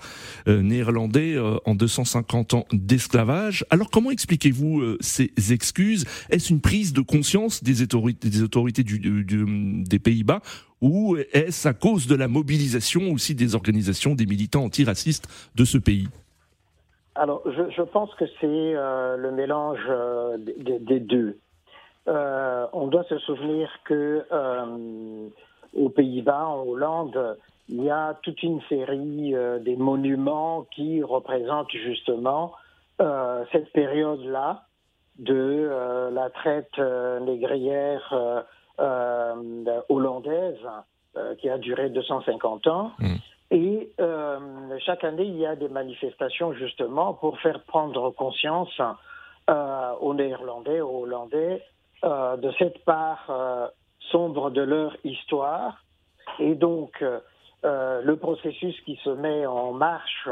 néerlandais 0.48 1.38
en 1.66 1.76
250 1.76 2.54
ans 2.54 2.66
d'esclavage. 2.72 3.13
Alors 3.16 3.90
comment 3.92 4.12
expliquez-vous 4.12 4.98
ces 5.00 5.32
excuses? 5.52 6.06
Est-ce 6.30 6.52
une 6.52 6.62
prise 6.62 6.94
de 6.94 7.02
conscience 7.02 7.64
des 7.64 7.82
autorités, 7.82 8.30
des, 8.30 8.42
autorités 8.42 8.84
des 8.84 10.00
Pays-Bas? 10.00 10.42
Ou 10.82 11.16
est-ce 11.32 11.68
à 11.68 11.74
cause 11.74 12.08
de 12.08 12.16
la 12.16 12.28
mobilisation 12.28 13.12
aussi 13.12 13.36
des 13.36 13.56
organisations 13.56 14.16
des 14.16 14.26
militants 14.26 14.64
antiracistes 14.64 15.28
de 15.56 15.64
ce 15.64 15.78
pays? 15.78 16.10
Alors, 17.16 17.44
je, 17.46 17.82
pense 17.84 18.14
que 18.16 18.26
c'est 18.42 18.48
euh, 18.76 19.18
le 19.18 19.32
mélange 19.32 19.80
euh, 19.88 20.38
des, 20.38 21.00
deux. 21.00 21.38
Euh, 22.08 22.66
on 22.74 22.88
doit 22.88 23.04
se 23.04 23.20
souvenir 23.20 23.70
que 23.86 24.26
aux 25.74 25.90
Pays-Bas, 25.90 26.48
en 26.48 26.64
Hollande, 26.64 27.38
il 27.70 27.84
y 27.84 27.90
a 27.90 28.18
toute 28.24 28.42
une 28.44 28.62
série 28.68 29.34
des 29.62 29.76
monuments 29.76 30.66
qui 30.76 31.02
représentent 31.02 31.72
justement 31.72 32.54
cette 33.00 33.72
période-là 33.74 34.64
de 35.20 36.10
la 36.12 36.30
traite 36.30 36.78
négrière 37.22 38.46
euh, 38.80 39.82
hollandaise 39.88 40.58
euh, 41.16 41.36
qui 41.36 41.48
a 41.48 41.60
duré 41.60 41.90
250 41.92 42.66
ans. 42.66 42.92
Mm. 42.98 43.16
Et 43.52 43.92
euh, 44.00 44.40
chaque 44.84 45.04
année, 45.04 45.26
il 45.26 45.38
y 45.38 45.46
a 45.46 45.56
des 45.56 45.70
manifestations 45.70 46.54
justement 46.54 47.14
pour 47.14 47.40
faire 47.40 47.62
prendre 47.66 48.10
conscience 48.10 48.82
aux 49.48 50.14
Néerlandais, 50.16 50.82
aux 50.82 51.04
Hollandais, 51.04 51.62
de 52.02 52.52
cette 52.58 52.84
part 52.86 53.30
sombre 54.10 54.50
de 54.50 54.62
leur 54.62 54.96
histoire. 55.04 55.84
Et 56.40 56.56
donc, 56.56 57.04
le 57.64 58.16
processus 58.16 58.80
qui 58.86 58.96
se 59.04 59.10
met 59.10 59.46
en 59.46 59.74
marche 59.74 60.30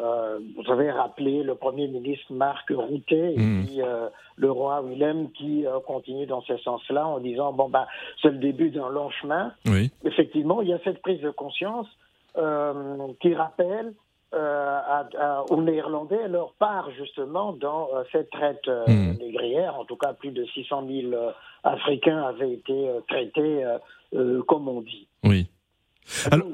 euh, 0.00 0.38
vous 0.56 0.72
avez 0.72 0.90
rappelé 0.90 1.42
le 1.42 1.54
Premier 1.54 1.88
ministre 1.88 2.32
Marc 2.32 2.70
Routet 2.70 3.34
et 3.34 3.38
hmm. 3.38 3.66
puis, 3.66 3.82
euh, 3.82 4.08
le 4.36 4.50
roi 4.50 4.82
Willem 4.82 5.30
qui 5.32 5.66
euh, 5.66 5.80
continue 5.80 6.26
dans 6.26 6.42
ce 6.42 6.56
sens-là 6.58 7.06
en 7.06 7.18
disant 7.18 7.52
bon 7.52 7.68
bah 7.68 7.86
c'est 8.22 8.30
le 8.30 8.38
début 8.38 8.70
d'un 8.70 8.88
long 8.88 9.10
chemin. 9.10 9.52
Oui. 9.66 9.90
Effectivement, 10.04 10.62
il 10.62 10.68
y 10.68 10.72
a 10.72 10.78
cette 10.84 11.02
prise 11.02 11.20
de 11.20 11.30
conscience 11.30 11.86
qui 13.20 13.34
rappelle 13.34 13.92
aux 14.32 15.62
Néerlandais 15.62 16.28
leur 16.28 16.52
part 16.52 16.88
justement 16.92 17.52
dans 17.52 17.88
cette 18.12 18.30
traite 18.30 18.68
hmm. 18.86 19.18
négrière. 19.18 19.78
En 19.78 19.84
tout 19.84 19.96
cas, 19.96 20.12
plus 20.12 20.30
de 20.30 20.44
600 20.44 20.86
000 20.88 21.12
Africains 21.64 22.22
avaient 22.22 22.52
été 22.52 22.88
traités 23.08 23.64
comme 24.46 24.68
on 24.68 24.80
dit. 24.80 25.08
Oui. 25.24 25.48
Alors... 26.30 26.46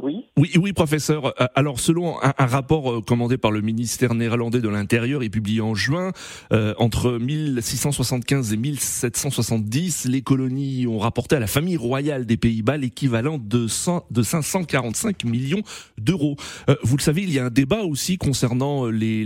Oui. 0.00 0.26
Oui, 0.36 0.52
oui, 0.56 0.72
professeur. 0.72 1.26
Euh, 1.40 1.46
alors, 1.56 1.80
selon 1.80 2.22
un, 2.22 2.46
rapport 2.46 2.92
euh, 2.92 3.00
commandé 3.00 3.36
par 3.36 3.50
le 3.50 3.62
ministère 3.62 4.14
néerlandais 4.14 4.60
de 4.60 4.68
l'Intérieur 4.68 5.24
et 5.24 5.28
publié 5.28 5.60
en 5.60 5.74
juin, 5.74 6.12
euh, 6.52 6.72
entre 6.78 7.18
1675 7.18 8.52
et 8.52 8.56
1770, 8.56 10.04
les 10.04 10.22
colonies 10.22 10.86
ont 10.86 10.98
rapporté 10.98 11.34
à 11.34 11.40
la 11.40 11.48
famille 11.48 11.76
royale 11.76 12.26
des 12.26 12.36
Pays-Bas 12.36 12.76
l'équivalent 12.76 13.38
de, 13.38 13.66
de 14.10 14.22
545 14.22 15.24
millions 15.24 15.62
d'euros. 15.98 16.36
vous 16.84 16.96
le 16.96 17.02
savez, 17.02 17.22
il 17.22 17.32
y 17.32 17.40
a 17.40 17.46
un 17.46 17.50
débat 17.50 17.82
aussi 17.82 18.18
concernant 18.18 18.86
les, 18.86 19.24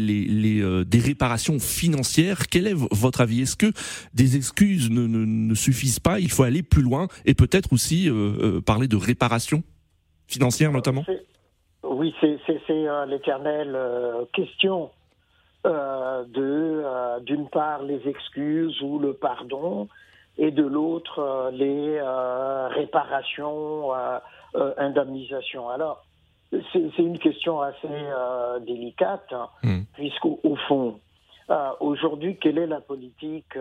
des 0.87 0.99
réparations 0.99 1.59
financières. 1.59 2.49
Quel 2.49 2.67
est 2.67 2.75
votre 2.75 3.21
avis? 3.21 3.43
Est-ce 3.43 3.57
que 3.57 3.73
des 4.15 4.37
excuses 4.37 4.91
ne, 4.91 5.07
ne, 5.07 5.27
ne, 5.27 5.55
suffisent 5.55 6.01
pas? 6.01 6.19
Il 6.19 6.31
faut 6.31 6.45
aller 6.45 6.63
plus 6.63 6.83
loin 6.83 7.09
et 7.27 7.35
peut-être 7.35 7.75
aussi 7.75 8.09
parler 8.65 8.89
de 8.89 8.97
réparation? 8.97 9.63
Financière 10.33 10.73
notamment 10.73 11.05
Oui, 11.83 12.15
c'est 12.21 12.39
euh, 12.71 13.07
l'éternelle 13.07 13.75
euh, 13.75 14.25
question 14.33 14.91
euh, 15.67 16.25
de, 16.25 17.21
d'une 17.25 17.49
part, 17.49 17.83
les 17.83 18.09
excuses 18.09 18.81
ou 18.83 18.99
le 18.99 19.13
pardon, 19.15 19.89
et 20.39 20.51
de 20.51 20.65
l'autre, 20.65 21.51
les 21.53 22.01
réparations, 22.75 23.93
indemnisations. 24.55 25.69
Alors, 25.69 26.05
c'est 26.51 26.99
une 26.99 27.19
question 27.19 27.61
assez 27.61 27.87
délicate, 28.67 29.33
hmm. 29.63 29.83
puisqu'au 29.93 30.57
fond, 30.67 30.99
aujourd'hui, 31.81 32.39
quelle 32.41 32.59
est 32.59 32.67
la 32.67 32.81
politique 32.81 33.57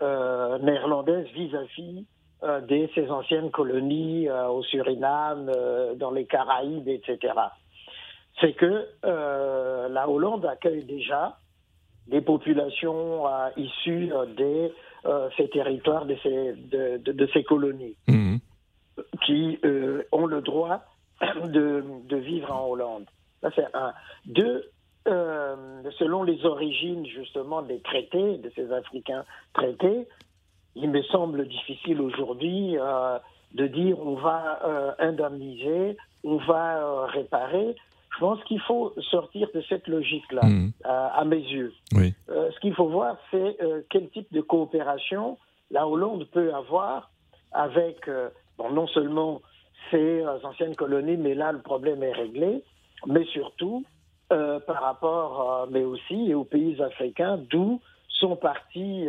néerlandaise 0.00 1.26
vis-à-vis 1.34 1.98
euh, 1.98 2.13
de 2.44 2.88
ces 2.94 3.10
anciennes 3.10 3.50
colonies 3.50 4.28
euh, 4.28 4.48
au 4.48 4.62
Suriname, 4.62 5.50
euh, 5.54 5.94
dans 5.94 6.10
les 6.10 6.26
Caraïbes, 6.26 6.88
etc. 6.88 7.32
C'est 8.40 8.52
que 8.52 8.88
la 9.02 10.08
Hollande 10.08 10.44
accueille 10.44 10.84
déjà 10.84 11.38
des 12.08 12.20
populations 12.20 13.26
issues 13.56 14.08
de 14.08 14.72
ces 15.36 15.48
territoires, 15.50 16.04
de 16.04 16.16
ces, 16.22 16.52
de, 16.52 17.28
ces 17.32 17.44
colonies, 17.44 17.96
mmh. 18.08 18.36
qui 19.24 19.58
ont 20.10 20.26
le 20.26 20.40
droit 20.40 20.82
de, 21.44 21.84
de, 22.08 22.16
vivre 22.16 22.52
en 22.52 22.66
Hollande. 22.68 23.06
Ça, 23.40 23.50
c'est 23.54 23.68
un. 23.72 23.94
Deux, 24.26 24.68
selon 25.06 26.24
les 26.24 26.44
origines 26.44 27.06
justement 27.06 27.62
des 27.62 27.80
traités, 27.80 28.38
de 28.38 28.50
ces 28.56 28.72
Africains 28.72 29.24
traités, 29.54 30.08
il 30.76 30.90
me 30.90 31.02
semble 31.02 31.46
difficile 31.48 32.00
aujourd'hui 32.00 32.76
euh, 32.78 33.18
de 33.52 33.66
dire 33.66 33.98
on 34.00 34.14
va 34.14 34.60
euh, 34.64 34.92
indemniser, 34.98 35.96
on 36.24 36.36
va 36.36 36.78
euh, 36.78 37.04
réparer. 37.06 37.74
Je 38.14 38.20
pense 38.20 38.42
qu'il 38.44 38.60
faut 38.60 38.92
sortir 39.10 39.48
de 39.54 39.60
cette 39.68 39.88
logique-là, 39.88 40.46
mmh. 40.46 40.72
à 40.84 41.24
mes 41.24 41.40
yeux. 41.40 41.72
Oui. 41.96 42.14
ce 42.28 42.60
qu'il 42.60 42.72
faut 42.72 42.86
voir, 42.86 43.16
c'est 43.32 43.58
quel 43.90 44.08
type 44.10 44.32
de 44.32 44.40
coopération 44.40 45.36
la 45.72 45.88
Hollande 45.88 46.24
peut 46.30 46.54
avoir 46.54 47.10
avec, 47.50 48.08
bon, 48.56 48.70
non 48.70 48.86
seulement 48.86 49.42
ses 49.90 50.24
anciennes 50.44 50.76
colonies, 50.76 51.16
mais 51.16 51.34
là 51.34 51.50
le 51.50 51.60
problème 51.60 52.04
est 52.04 52.12
réglé, 52.12 52.62
mais 53.08 53.24
surtout 53.24 53.84
par 54.28 54.80
rapport, 54.80 55.66
mais 55.72 55.82
aussi 55.82 56.34
aux 56.34 56.44
pays 56.44 56.80
africains, 56.80 57.36
d'où 57.50 57.80
sont 58.06 58.36
partis 58.36 59.08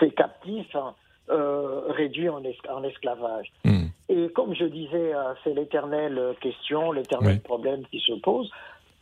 ces 0.00 0.10
captifs 0.10 0.74
hein, 0.74 0.94
euh, 1.30 1.84
réduits 1.88 2.28
en, 2.28 2.42
esclavage. 2.84 3.50
Hmm. 3.64 3.86
Et 4.10 4.28
comme 4.34 4.54
je 4.54 4.66
disais, 4.66 5.14
euh, 5.14 5.32
c'est 5.42 5.54
l'éternelle 5.54 6.34
question, 6.42 6.92
l'éternel 6.92 7.40
problème 7.40 7.82
qui 7.90 7.98
se 8.00 8.12
pose. 8.20 8.50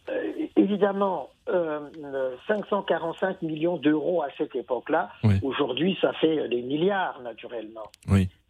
Euh, 0.09 0.33
évidemment, 0.57 1.31
545 2.47 3.43
millions 3.43 3.77
d'euros 3.77 4.23
à 4.23 4.29
cette 4.39 4.55
époque-là, 4.55 5.11
aujourd'hui, 5.43 5.99
ça 6.01 6.13
fait 6.13 6.49
des 6.49 6.63
milliards, 6.63 7.21
naturellement. 7.23 7.91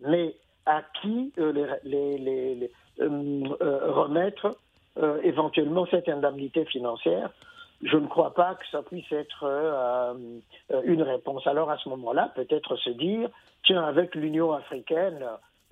Mais 0.07 0.35
à 0.66 0.83
qui 1.01 1.33
les, 1.38 2.71
remettre 3.01 4.51
éventuellement 5.25 5.87
cette 5.90 6.11
indemnité 6.11 6.66
financière 6.66 7.31
je 7.83 7.97
ne 7.97 8.07
crois 8.07 8.33
pas 8.33 8.55
que 8.55 8.64
ça 8.71 8.83
puisse 8.83 9.11
être 9.11 9.42
euh, 9.45 10.14
euh, 10.71 10.83
une 10.85 11.03
réponse. 11.03 11.47
Alors 11.47 11.71
à 11.71 11.79
ce 11.79 11.88
moment-là, 11.88 12.33
peut-être 12.35 12.77
se 12.77 12.90
dire, 12.90 13.29
tiens, 13.64 13.83
avec 13.83 14.14
l'Union 14.14 14.53
africaine, 14.53 15.25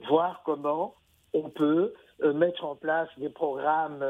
voir 0.09 0.43
comment 0.45 0.95
on 1.35 1.49
peut 1.51 1.93
euh, 2.23 2.33
mettre 2.33 2.65
en 2.65 2.75
place 2.75 3.09
des 3.19 3.29
programmes 3.29 4.05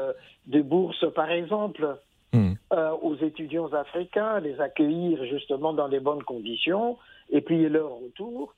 de 0.47 0.61
bourse, 0.61 1.05
par 1.13 1.29
exemple, 1.29 1.97
hmm. 2.33 2.53
aux 3.01 3.15
étudiants 3.17 3.71
africains, 3.73 4.39
les 4.39 4.59
accueillir 4.59 5.23
justement 5.25 5.73
dans 5.73 5.87
des 5.87 5.99
bonnes 5.99 6.23
conditions, 6.23 6.97
et 7.29 7.41
puis 7.41 7.69
leur 7.69 7.91
retour. 7.99 8.55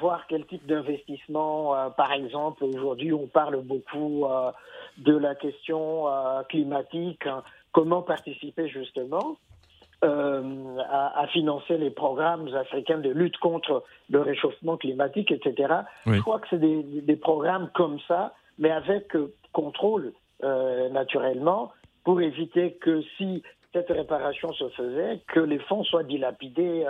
voir 0.00 0.26
quel 0.28 0.46
type 0.46 0.66
d'investissement, 0.66 1.90
par 1.96 2.12
exemple, 2.12 2.64
aujourd'hui 2.64 3.12
on 3.12 3.26
parle 3.26 3.60
beaucoup 3.62 4.26
de 4.98 5.16
la 5.16 5.34
question 5.34 6.06
climatique, 6.48 7.26
hein, 7.26 7.42
comment 7.78 8.02
participer 8.02 8.68
justement 8.68 9.36
euh, 10.02 10.42
à, 10.90 11.28
financer 11.28 11.78
les 11.78 11.90
programmes 11.90 12.48
africains 12.56 12.98
de 12.98 13.10
lutte 13.10 13.36
contre 13.36 13.84
le 14.10 14.20
réchauffement 14.20 14.76
climatique, 14.76 15.30
etc. 15.30 15.74
Je 16.04 16.18
crois 16.20 16.40
que 16.40 16.48
c'est 16.50 16.58
des, 16.58 17.16
programmes 17.16 17.70
comme 17.76 18.00
ça, 18.08 18.34
mais 18.58 18.72
avec 18.72 19.14
euh, 19.14 19.32
contrôle, 19.52 20.12
euh, 20.42 20.88
naturellement, 20.88 21.70
pour 22.02 22.20
éviter 22.20 22.72
que 22.80 23.00
si 23.16 23.44
cette 23.72 23.90
réparation 23.90 24.52
se 24.54 24.68
faisait, 24.70 25.20
que 25.28 25.38
les 25.38 25.60
fonds 25.60 25.84
soient 25.84 26.02
dilapidés, 26.02 26.84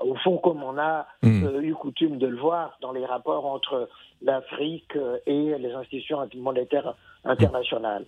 au 0.00 0.16
fond, 0.16 0.38
comme 0.38 0.64
on 0.64 0.76
a 0.76 1.06
euh, 1.24 1.60
eu 1.60 1.72
coutume 1.74 2.18
de 2.18 2.26
le 2.26 2.36
voir 2.36 2.78
dans 2.80 2.90
les 2.90 3.06
rapports 3.06 3.46
entre 3.46 3.88
l'Afrique 4.22 4.98
et 5.26 5.56
les 5.56 5.72
institutions 5.72 6.28
monétaires 6.34 6.94
internationales. 7.24 8.06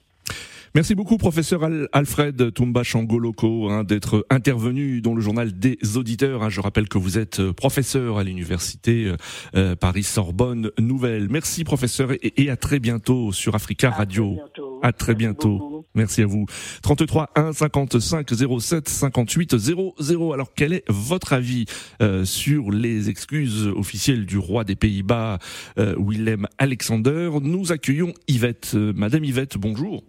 Merci 0.77 0.97
beaucoup, 0.97 1.19
professeur 1.19 1.63
Al- 1.63 1.89
Alfred 1.93 2.53
Toumba 2.53 2.83
Changoloko, 2.83 3.71
hein, 3.71 3.85
d'être 3.85 4.27
intervenu 4.29 5.01
dans 5.01 5.15
le 5.15 5.21
journal 5.21 5.53
des 5.57 5.79
auditeurs. 5.97 6.43
hein. 6.43 6.49
Je 6.51 6.61
rappelle 6.61 6.89
que 6.89 6.99
vous 6.99 7.17
êtes 7.17 7.39
euh, 7.39 7.53
professeur 7.53 8.19
à 8.19 8.25
l'université 8.25 9.05
euh, 9.07 9.17
euh, 9.55 9.77
Paris-Sorbonne 9.77 10.73
Nouvelle. 10.81 11.29
Merci, 11.31 11.63
professeur, 11.63 12.11
et, 12.13 12.43
et 12.43 12.51
à 12.51 12.57
très 12.57 12.81
bientôt 12.81 13.31
sur 13.31 13.55
Africa 13.55 13.91
Radio. 13.91 14.33
bientôt. 14.35 14.81
À 14.83 14.93
très 14.93 15.13
Merci 15.13 15.19
bientôt. 15.25 15.87
Merci 15.95 16.23
à 16.23 16.27
vous. 16.27 16.47
33 16.83 17.31
1 17.37 17.53
55 17.53 18.29
07 18.59 18.89
58 18.89 19.57
00. 19.57 20.33
Alors, 20.33 20.55
quel 20.57 20.73
est 20.73 20.83
votre 20.89 21.35
avis 21.35 21.67
euh, 22.03 22.25
sur 22.25 22.73
les 22.73 23.11
excuses 23.11 23.69
officielles 23.77 24.27
du 24.27 24.39
roi 24.39 24.65
des 24.65 24.75
Pays-Bas, 24.75 25.39
euh, 25.79 25.95
Willem 26.01 26.49
Alexander? 26.59 27.31
Nous 27.41 27.71
accueillons 27.71 28.13
Yvette. 28.27 28.73
Euh, 28.75 28.93
Madame 28.97 29.23
Yvette, 29.25 29.57
bonjour. 29.57 30.03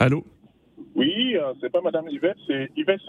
Allô 0.00 0.24
Oui, 0.94 1.36
euh, 1.36 1.52
c'est 1.60 1.70
pas 1.70 1.80
Madame 1.80 2.08
Yvette, 2.08 2.36
c'est 2.46 2.70
Yvette. 2.76 3.00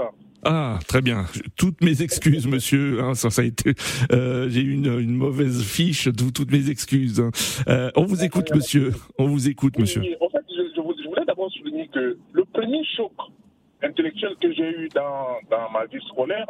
Ah, 0.44 0.80
très 0.88 1.02
bien. 1.02 1.26
Toutes 1.58 1.82
mes 1.84 2.02
excuses, 2.02 2.48
monsieur. 2.48 3.02
Hein, 3.02 3.14
ça, 3.14 3.30
ça 3.30 3.42
a 3.42 3.46
été. 3.46 3.74
euh, 4.12 4.48
J'ai 4.50 4.62
eu 4.62 4.74
une, 4.74 5.00
une 5.00 5.16
mauvaise 5.16 5.64
fiche. 5.64 6.08
d'où 6.08 6.32
Toutes 6.32 6.52
mes 6.52 6.70
excuses. 6.70 7.20
hein. 7.20 7.32
Euh, 7.68 7.92
on 7.96 8.06
vous 8.06 8.24
écoute, 8.24 8.54
monsieur. 8.56 8.92
On 9.18 9.28
vous 9.28 9.50
écoute, 9.50 9.78
monsieur. 9.78 10.02
Oui, 10.02 10.16
en 10.22 10.30
fait, 10.30 10.46
je, 10.50 10.62
je 10.76 10.82
vou- 10.82 10.96
je 11.04 11.08
voulais 11.10 11.26
d'abord 11.26 11.52
souligner 11.52 11.88
que 11.90 12.18
le 12.32 12.46
premier 12.46 12.84
choc 12.96 13.12
intellectuel 13.84 14.36
que 14.42 14.52
j'ai 14.54 14.70
eu 14.70 14.88
dans, 14.96 15.28
dans 15.52 15.70
ma 15.72 15.86
vie 15.86 16.00
scolaire, 16.08 16.48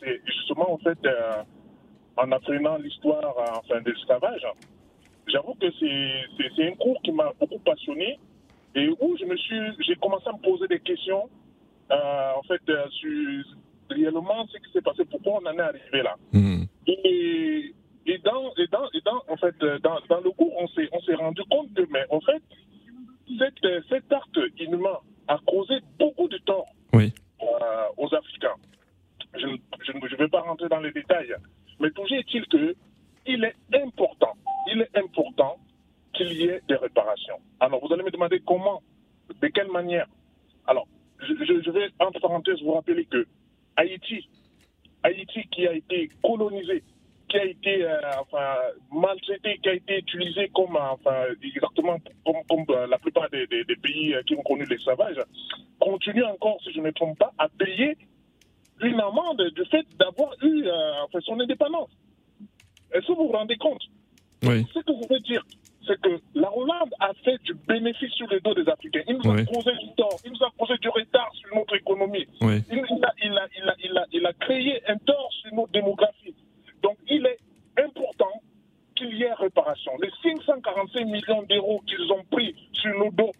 c'est 0.00 0.20
justement 0.26 0.72
en 0.72 0.78
fait 0.78 0.98
euh, 1.06 1.42
en 2.16 2.30
apprenant 2.32 2.76
l'histoire 2.78 3.34
enfin, 3.64 3.80
de 3.80 3.90
l'esclavage. 3.90 4.42
J'avoue 5.28 5.54
que 5.54 5.66
c'est 5.80 6.64
un 6.68 6.72
cours 6.74 7.00
qui 7.02 7.12
m'a 7.12 7.32
beaucoup 7.40 7.58
passionné 7.64 8.18
et 8.74 8.88
où 9.00 9.16
je 9.18 9.24
me 9.24 9.36
suis, 9.36 9.60
j'ai 9.80 9.96
commencé 9.96 10.28
à 10.28 10.32
me 10.32 10.38
poser 10.42 10.66
des 10.68 10.80
questions 10.80 11.28
euh, 11.90 12.32
en 12.36 12.42
fait 12.42 12.60
euh, 12.68 12.88
sur 12.90 13.44
réellement 13.90 14.46
ce 14.46 14.56
qui 14.58 14.72
s'est 14.72 14.80
passé, 14.80 15.04
pourquoi 15.04 15.40
on 15.42 15.46
en 15.46 15.52
est 15.58 15.60
arrivé 15.60 16.02
là. 16.02 16.14
Hmm. 16.32 16.62
Et, 16.86 17.74
et 18.06 18.18
dans, 18.18 18.52
et 18.56 18.66
dans, 18.68 18.86
et 18.94 19.00
dans, 19.04 19.22
en 19.28 19.36
fait, 19.36 19.54
euh, 19.62 19.78
dans, 19.80 19.98
dans 20.08 20.20
le 20.20 20.30
cours, 20.30 20.52
on 20.58 20.66
s'est, 20.68 20.88
on 20.92 21.00
s'est 21.02 21.14
rendu 21.14 21.42
compte 21.50 21.72
que, 21.74 21.82
mais 21.90 22.04
en 22.10 22.20
fait, 22.20 22.42
cette, 23.38 23.84
cet 23.88 24.12
acte 24.12 24.38
inhumain 24.58 24.98
a 25.28 25.38
causé 25.46 25.74
beaucoup 25.98 26.28
de 26.28 26.38
tort 26.38 26.66
Oui. 26.94 27.12
euh, 27.42 27.46
aux 27.98 28.12
Africains. 28.14 28.56
Je 29.38 29.46
ne 29.46 29.56
je 29.82 29.92
ne- 29.92 30.08
je 30.08 30.16
vais 30.16 30.28
pas 30.28 30.40
rentrer 30.40 30.68
dans 30.68 30.80
les 30.80 30.92
détails, 30.92 31.34
mais 31.80 31.90
toujours 31.90 32.16
est-il 32.18 32.46
que 32.46 32.74
il 33.26 33.44
est 33.44 33.54
important, 33.82 34.32
il 34.72 34.80
est 34.82 34.98
important 34.98 35.56
qu'il 36.12 36.32
y 36.32 36.44
ait 36.44 36.60
des 36.68 36.74
réparations. 36.74 37.38
Alors, 37.60 37.86
vous 37.86 37.92
allez 37.94 38.02
me 38.02 38.10
demander 38.10 38.40
comment, 38.40 38.82
de 39.40 39.48
quelle 39.48 39.70
manière. 39.70 40.06
Alors, 40.66 40.86
je, 41.20 41.32
je- 41.44 41.62
je 41.62 41.70
vais, 41.70 41.88
entre 42.00 42.20
parenthèses, 42.20 42.60
vous 42.62 42.72
rappeler 42.72 43.04
que 43.06 43.26
Haïti, 43.76 44.28
Haïti 45.04 45.44
qui 45.50 45.66
a 45.66 45.72
été 45.72 46.10
colonisé, 46.22 46.82
qui 47.28 47.38
a 47.38 47.44
été 47.46 47.84
euh, 47.86 47.98
enfin, 48.20 48.56
maltraité, 48.92 49.58
qui 49.62 49.68
a 49.70 49.74
été 49.74 49.98
utilisé 50.00 50.50
comme, 50.54 50.76
euh, 50.76 50.90
enfin, 50.90 51.24
exactement 51.42 51.96
comme, 52.26 52.42
comme 52.50 52.76
euh, 52.76 52.86
la 52.86 52.98
plupart 52.98 53.30
des, 53.30 53.46
des- 53.46 53.64
des 53.64 53.76
pays 53.76 54.14
euh, 54.14 54.22
qui 54.24 54.34
ont 54.34 54.42
connu 54.42 54.66
l'esclavage, 54.66 55.16
continue 55.80 56.24
encore, 56.24 56.58
si 56.62 56.72
je 56.72 56.78
ne 56.80 56.84
me 56.84 56.92
trompe 56.92 57.18
pas, 57.18 57.32
à 57.38 57.48
payer 57.48 57.96
une 58.82 59.00
amende 59.00 59.42
du 59.54 59.64
fait 59.66 59.86
d'avoir 59.96 60.34
eu 60.42 60.66
euh, 60.66 61.04
enfin, 61.04 61.20
son 61.20 61.38
indépendance. 61.40 61.90
Est-ce 62.92 63.06
que 63.06 63.12
vous 63.12 63.26
vous 63.28 63.32
rendez 63.32 63.56
compte 63.56 63.82
Oui. 64.44 64.66
Ce 64.74 64.80
que 64.80 64.92
je 64.92 65.14
veux 65.14 65.20
dire, 65.20 65.42
c'est 65.86 65.98
que 66.00 66.20
la 66.34 66.54
Hollande 66.56 66.92
a 67.00 67.12
fait 67.24 67.38
du 67.44 67.54
bénéfice 67.54 68.12
sur 68.12 68.26
le 68.28 68.40
dos 68.40 68.54
des 68.54 68.68
Africains. 68.68 69.02
Il 69.08 69.14
nous 69.16 69.30
Oui. 69.32 69.40
a 69.40 69.44
causé 69.46 69.72
du 69.78 69.94
tort, 69.96 70.16
il 70.24 70.32
nous 70.32 70.42
a 70.44 70.50
causé 70.58 70.76
du 70.78 70.88
retard 70.88 71.30
sur 71.34 71.54
notre 71.56 71.74
économie. 71.76 72.26
Oui. 72.40 72.62
Il, 72.70 72.78
il 72.90 73.04
a, 73.04 73.14
il, 73.22 73.32
a, 73.38 73.46
il, 73.56 73.68
a, 73.68 73.74
il, 73.84 73.98
a, 73.98 74.06
il 74.12 74.26
a 74.26 74.32
créé 74.34 74.82
un 74.88 74.96
tort 74.98 75.30
sur 75.40 75.54
notre 75.54 75.72
démographie. 75.72 76.34
Donc 76.82 76.98
il 77.08 77.24
est 77.26 77.38
important 77.82 78.42
réparation. 79.38 79.92
Les 80.02 80.10
545 80.22 81.04
millions 81.06 81.42
d'euros 81.42 81.82
qu'ils 81.86 82.12
ont 82.12 82.24
pris 82.30 82.54
sur 82.72 82.96
nos 82.98 83.10
dos 83.10 83.32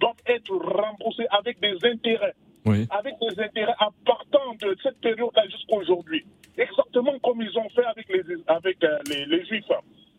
doivent 0.00 0.14
être 0.26 0.54
remboursés 0.54 1.26
avec 1.30 1.60
des 1.60 1.76
intérêts. 1.84 2.34
Oui. 2.64 2.86
Avec 2.90 3.14
des 3.20 3.40
intérêts 3.40 3.74
à 3.78 3.88
partant 4.04 4.54
de 4.60 4.76
cette 4.82 5.00
période-là 5.00 5.44
jusqu'à 5.48 5.76
aujourd'hui. 5.76 6.24
Exactement 6.58 7.18
comme 7.20 7.40
ils 7.42 7.58
ont 7.58 7.68
fait 7.70 7.84
avec 7.84 8.08
les, 8.08 8.22
avec, 8.46 8.82
euh, 8.82 8.98
les, 9.08 9.24
les 9.26 9.44
Juifs. 9.44 9.64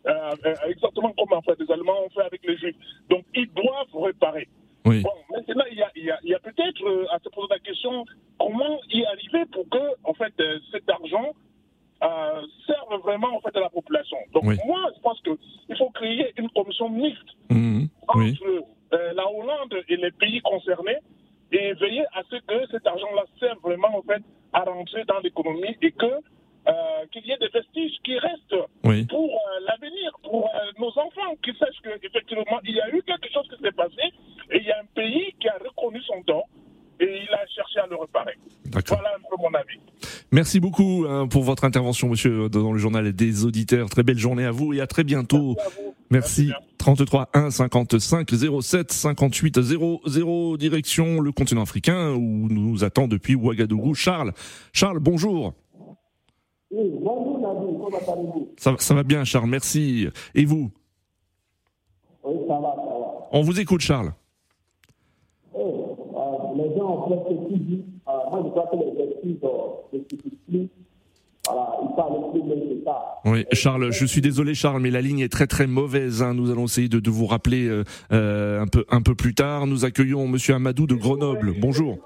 Euh, 0.06 0.12
euh, 0.46 0.54
exactement 0.68 1.12
comme 1.12 1.32
en 1.32 1.42
fait, 1.42 1.58
les 1.58 1.70
Allemands 1.70 2.04
ont 2.06 2.10
fait 2.10 2.22
avec 2.22 2.46
les 2.46 2.56
Juifs. 2.56 2.76
Donc 3.10 3.24
ils 3.34 3.50
doivent 3.52 4.02
réparer. 4.02 4.48
Oui. 4.86 5.02
Bon, 5.02 5.10
maintenant, 5.30 5.64
il 5.70 5.78
y 6.04 6.34
a, 6.34 6.38
peut-être 6.38 6.82
euh, 6.86 7.04
à 7.12 7.18
se 7.18 7.28
poser 7.28 7.48
la 7.50 7.58
question 7.58 8.06
comment 8.38 8.78
y 8.90 9.04
arriver 9.04 9.44
pour 9.52 9.68
que, 9.68 9.78
en 10.04 10.14
fait, 10.14 10.32
cet 10.70 10.88
argent 10.88 11.34
euh, 12.02 12.42
serve 12.66 13.00
vraiment 13.02 13.36
en 13.36 13.40
fait 13.40 13.56
à 13.56 13.60
la 13.60 13.70
population. 13.70 14.18
Donc 14.32 14.44
Oui. 14.44 14.56
moi, 14.66 14.80
je 14.94 15.00
pense 15.00 15.20
qu'il 15.22 15.76
faut 15.76 15.90
créer 15.90 16.32
une 16.36 16.48
commission 16.50 16.88
mixte. 16.88 17.28
Oui. 17.50 17.90
entre 18.32 18.64
euh, 18.94 19.12
la 19.12 19.28
Hollande 19.28 19.74
et 19.88 19.96
les 19.96 20.10
pays 20.12 20.40
concernés 20.40 20.96
et 21.52 21.74
veiller 21.74 22.04
à 22.14 22.22
ce 22.30 22.36
que 22.36 22.66
cet 22.70 22.86
argent-là 22.86 23.24
serve 23.38 23.58
vraiment 23.62 23.94
en 23.98 24.02
fait 24.02 24.22
à 24.54 24.60
rentrer 24.64 25.04
dans 25.04 25.18
l'économie 25.20 25.76
et 25.82 25.92
que 25.92 26.06
euh, 26.06 26.72
qu'il 27.12 27.26
y 27.26 27.32
ait 27.32 27.38
des 27.38 27.48
vestiges 27.48 27.96
qui 28.04 28.18
restent 28.18 28.56
Oui. 28.84 29.04
pour 29.06 29.30
euh, 29.34 29.60
l'avenir, 29.66 30.10
pour 30.22 30.46
euh, 30.46 30.58
nos 30.78 30.88
enfants, 30.98 31.34
qu'ils 31.42 31.56
sachent 31.56 31.80
qu'effectivement 32.00 32.60
il 32.64 32.74
y 32.76 32.80
a 32.80 32.88
eu 32.94 33.02
quelque 33.02 33.30
chose 33.32 33.46
qui 33.54 33.62
s'est 33.62 33.72
passé 33.72 34.02
et 34.52 34.56
il 34.58 34.64
y 34.64 34.70
a 34.72 34.78
un 34.80 34.86
pays 34.94 35.34
qui 35.40 35.48
a 35.48 35.56
reconnu 35.62 36.00
son 36.02 36.22
tort 36.22 36.48
et 37.00 37.22
il 37.24 37.34
a 37.34 37.46
cherché 37.46 37.80
à 37.80 37.86
le 37.86 37.96
réparer. 37.96 38.34
D'accord. 38.66 38.98
Voilà 38.98 39.16
un 39.16 39.20
peu 39.28 39.36
mon 39.38 39.52
avis. 39.54 39.80
Merci 40.30 40.60
beaucoup 40.60 41.06
hein, 41.08 41.26
pour 41.26 41.42
votre 41.42 41.64
intervention, 41.64 42.08
monsieur, 42.08 42.50
dans 42.50 42.72
le 42.72 42.78
journal 42.78 43.12
des 43.12 43.44
auditeurs. 43.44 43.88
Très 43.88 44.02
belle 44.02 44.18
journée 44.18 44.44
à 44.44 44.50
vous 44.50 44.74
et 44.74 44.80
à 44.80 44.86
très 44.86 45.04
bientôt. 45.04 45.56
Merci 45.56 45.60
à 45.60 45.82
vous. 45.82 45.94
Merci. 46.10 46.44
bien. 46.46 46.54
33 46.78 47.28
1 47.34 47.50
55 47.50 48.30
07 48.62 48.92
58 48.92 49.60
00 49.60 50.56
direction 50.56 51.20
le 51.20 51.32
continent 51.32 51.62
africain 51.62 52.12
où 52.12 52.48
nous 52.48 52.84
attend 52.84 53.08
depuis 53.08 53.34
Ouagadougou 53.34 53.94
Charles. 53.94 54.32
Charles, 54.72 54.98
bonjour. 55.00 55.54
Oui, 56.70 56.90
bonjour 57.00 57.40
comment 57.82 58.12
allez-vous? 58.12 58.48
Ça, 58.58 58.74
ça 58.78 58.94
va 58.94 59.02
bien 59.02 59.24
Charles, 59.24 59.48
merci. 59.48 60.08
Et 60.34 60.44
vous? 60.44 60.70
Oui, 62.24 62.36
ça 62.46 62.54
va, 62.54 62.74
ça 62.76 62.82
va. 62.82 63.28
On 63.32 63.42
vous 63.42 63.58
écoute 63.60 63.80
Charles. 63.80 64.12
Euh, 65.56 65.62
les 66.56 66.76
gens 66.76 66.90
ont 66.90 67.02
presque 67.02 67.48
tout 67.48 67.56
dit. 67.58 67.84
Euh, 68.28 68.36
moi, 68.36 68.42
je 68.44 68.50
crois 68.50 68.66
que 68.70 68.76
les 68.76 69.04
excuses 69.10 69.42
ne 69.92 69.98
suffisent 70.10 70.38
plus. 70.48 70.68
Voilà, 71.46 71.70
ils 71.82 71.94
parlent 71.96 72.30
plus 72.32 72.42
même 72.42 72.68
de 72.68 72.84
ça. 72.84 72.98
Oui, 73.24 73.46
Charles, 73.52 73.90
je 73.90 74.04
suis 74.04 74.20
désolé 74.20 74.54
Charles, 74.54 74.82
mais 74.82 74.90
la 74.90 75.00
ligne 75.00 75.20
est 75.20 75.32
très 75.32 75.46
très 75.46 75.66
mauvaise. 75.66 76.22
hein. 76.22 76.34
Nous 76.34 76.50
allons 76.50 76.64
essayer 76.64 76.88
de, 76.88 77.00
de 77.00 77.10
vous 77.10 77.24
rappeler 77.26 77.66
euh, 77.68 77.84
euh, 78.12 78.60
un 78.60 78.66
peu 78.66 78.84
un 78.90 79.00
peu 79.02 79.14
plus 79.14 79.34
tard. 79.34 79.66
Nous 79.66 79.84
accueillons 79.86 80.26
Monsieur 80.28 80.54
Amadou 80.56 80.86
de 80.86 80.94
Grenoble. 80.94 81.54
Bonjour. 81.58 81.96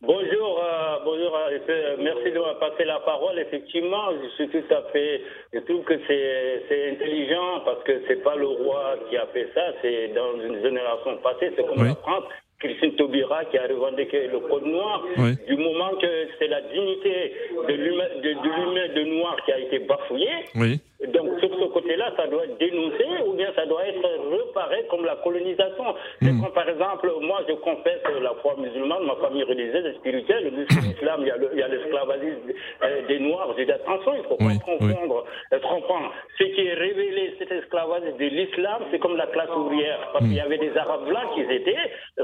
Bonjour, 0.00 0.60
euh, 0.62 0.96
bonjour. 1.04 1.32
euh, 1.36 1.96
merci 2.00 2.30
de 2.30 2.34
m'avoir 2.38 2.58
passé 2.58 2.84
la 2.84 2.98
parole. 3.00 3.38
Effectivement, 3.38 4.10
je 4.22 4.28
suis 4.36 4.48
tout 4.48 4.74
à 4.74 4.82
fait. 4.92 5.20
Je 5.52 5.58
trouve 5.60 5.84
que 5.84 5.94
c'est 6.08 6.62
c'est 6.68 6.90
intelligent 6.92 7.60
parce 7.64 7.82
que 7.84 7.92
c'est 8.08 8.22
pas 8.24 8.34
le 8.36 8.46
roi 8.46 8.94
qui 9.08 9.16
a 9.16 9.26
fait 9.28 9.48
ça. 9.54 9.60
C'est 9.82 10.08
dans 10.14 10.34
une 10.42 10.60
génération 10.62 11.18
passée. 11.22 11.52
C'est 11.56 11.66
comme 11.66 11.82
Oui. 11.82 11.88
la 11.88 11.94
France. 11.96 12.24
Christine 12.60 12.96
Taubira 12.96 13.44
qui 13.46 13.58
a 13.58 13.66
revendiqué 13.68 14.26
le 14.26 14.40
code 14.40 14.66
noir. 14.66 15.04
Oui. 15.16 15.36
Du 15.46 15.56
moment 15.56 15.90
que 16.00 16.28
c'est 16.38 16.48
la 16.48 16.60
dignité 16.62 17.32
de 17.68 17.72
l'humain 17.74 18.08
de, 18.16 18.22
de 18.22 18.30
l'humain 18.30 18.94
de 18.94 19.18
noir 19.18 19.36
qui 19.44 19.52
a 19.52 19.58
été 19.60 19.78
bafouillée. 19.80 20.44
Oui. 20.56 20.80
Donc 21.06 21.38
sur 21.38 21.48
ce 21.56 21.64
côté-là, 21.66 22.12
ça 22.16 22.26
doit 22.26 22.42
être 22.44 22.58
dénoncé 22.58 23.04
ou 23.24 23.32
bien 23.34 23.46
ça 23.54 23.66
doit 23.66 23.86
être 23.86 24.02
reparé 24.02 24.84
comme 24.90 25.04
la 25.04 25.14
colonisation. 25.16 25.94
Comme 26.20 26.50
par 26.52 26.68
exemple, 26.68 27.08
moi 27.20 27.38
je 27.48 27.54
confesse 27.54 28.02
la 28.20 28.34
foi 28.42 28.56
musulmane, 28.58 29.04
ma 29.04 29.14
famille 29.16 29.44
religieuse 29.44 29.86
et 29.86 29.94
spirituelle, 29.94 30.52
l'islam, 30.82 31.20
il 31.20 31.28
y 31.28 31.30
a 31.30 31.36
le- 31.36 31.50
il 31.52 31.58
y 31.60 31.62
a 31.62 31.68
l'esclavagisme 31.68 32.50
euh, 32.82 33.06
des 33.06 33.20
Noirs. 33.20 33.54
J'ai 33.56 33.64
dit 33.66 33.70
attention, 33.72 34.12
il 34.16 34.24
faut 34.24 34.36
pas 34.36 34.44
Oui, 34.46 34.58
confondre, 34.58 35.24
euh, 35.52 35.58
comprendre. 35.60 36.12
Ce 36.36 36.42
qui 36.44 36.66
est 36.66 36.74
révélé, 36.74 37.34
cet 37.38 37.52
esclavagisme 37.52 38.16
de 38.18 38.24
l'islam, 38.26 38.82
c'est 38.90 38.98
comme 38.98 39.16
la 39.16 39.28
classe 39.28 39.50
ouvrière. 39.56 40.00
Parce 40.12 40.24
qu'il 40.24 40.34
y 40.34 40.40
avait 40.40 40.58
des 40.58 40.76
Arabes 40.76 41.06
blancs 41.06 41.30
qui 41.36 41.42
étaient, 41.42 41.76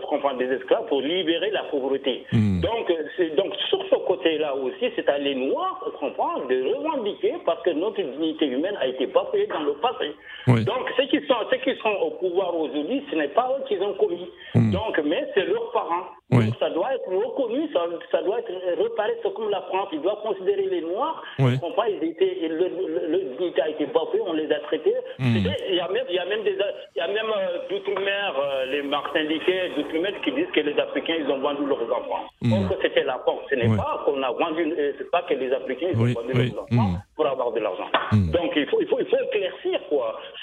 comprendre, 0.08 0.38
des 0.38 0.50
esclaves 0.52 0.86
pour 0.86 1.00
libérer 1.00 1.50
la 1.52 1.62
pauvreté? 1.70 2.24
Donc, 2.32 2.90
euh, 2.90 3.36
donc 3.36 3.54
sur 3.70 3.84
ce 3.88 3.94
côté-là 4.06 4.56
aussi, 4.56 4.90
c'est 4.96 5.08
à 5.08 5.18
les 5.18 5.36
Noirs, 5.36 5.78
comprendre, 6.00 6.48
de 6.48 6.74
revendiquer 6.74 7.34
parce 7.46 7.62
que 7.62 7.70
notre 7.70 8.02
dignité 8.02 8.46
humaine 8.46 8.62
a 8.80 8.86
été 8.86 9.06
bafouée 9.06 9.46
dans 9.46 9.62
le 9.62 9.72
passé. 9.74 10.12
Oui. 10.46 10.64
Donc, 10.64 10.90
ceux 10.96 11.06
qui, 11.06 11.26
sont, 11.26 11.36
ceux 11.50 11.58
qui 11.58 11.78
sont 11.80 11.96
au 12.02 12.10
pouvoir 12.12 12.54
aujourd'hui, 12.56 13.04
ce 13.10 13.16
n'est 13.16 13.28
pas 13.28 13.48
eux 13.56 13.64
qui 13.68 13.78
ont 13.80 13.94
commis. 13.94 14.28
Donc, 14.54 15.00
mais 15.04 15.28
c'est 15.34 15.44
leurs 15.46 15.70
parents. 15.72 16.06
Donc 16.40 16.54
ça 16.58 16.70
doit 16.70 16.94
être 16.94 17.08
reconnu, 17.08 17.68
ça, 17.72 17.80
ça 18.10 18.22
doit 18.22 18.38
être 18.40 18.52
reparé. 18.82 19.12
C'est 19.22 19.32
comme 19.34 19.50
la 19.50 19.62
France, 19.62 19.88
il 19.92 20.00
doit 20.00 20.20
considérer 20.22 20.66
les 20.66 20.80
Noirs. 20.82 21.22
Oui. 21.38 21.58
Pas, 21.76 21.88
ils 21.88 22.08
étaient, 22.08 22.48
le, 22.48 22.68
le, 23.08 23.36
dignité 23.36 23.62
a 23.62 23.68
été 23.68 23.86
bafoué, 23.86 24.20
on 24.24 24.32
les 24.32 24.50
a 24.52 24.60
traités. 24.60 24.94
Hmm. 25.18 25.36
Il 25.36 25.74
y 25.74 25.80
a 25.80 25.88
même, 25.88 26.04
il 26.08 26.14
y 26.14 26.18
a 26.18 26.24
même 26.24 26.44
des, 26.44 26.56
il 26.94 26.98
y 26.98 27.00
a 27.00 27.08
même 27.08 27.26
euh, 27.26 27.58
d'outre-mer, 27.68 28.34
euh, 28.38 28.66
les 28.66 28.82
marques 28.82 29.12
syndiqués 29.12 29.72
d'outre-mer 29.76 30.12
qui 30.22 30.32
disent 30.32 30.50
que 30.54 30.60
les 30.60 30.78
Africains, 30.78 31.16
ils 31.18 31.30
ont 31.30 31.40
vendu 31.40 31.66
leurs 31.66 31.82
enfants. 31.82 32.24
Mm. 32.42 32.50
Donc 32.50 32.78
c'était 32.82 33.02
la 33.04 33.18
France. 33.18 33.40
Ce 33.50 33.56
n'est 33.56 33.76
pas 33.76 34.02
qu'on 34.04 34.22
a 34.22 34.30
vendu, 34.30 34.72
euh, 34.78 34.92
c'est 34.98 35.10
pas 35.10 35.22
que 35.22 35.34
les 35.34 35.52
Africains, 35.52 35.88
ils 35.92 35.98
ont 35.98 36.20
vendu 36.20 36.32
leurs 36.32 36.62
enfants 36.62 36.90
hmm. 36.90 36.98
pour 37.16 37.26
avoir 37.26 37.52
de 37.52 37.60
l'argent. 37.60 37.88
Hmm. 38.12 38.30
Donc 38.30 38.52
il 38.54 38.66
faut, 38.66 38.80
il 38.80 38.86
faut, 38.86 38.98
il 39.00 39.06
faut 39.06 39.13
éclaircir 39.13 39.13
quoi. 39.13 39.13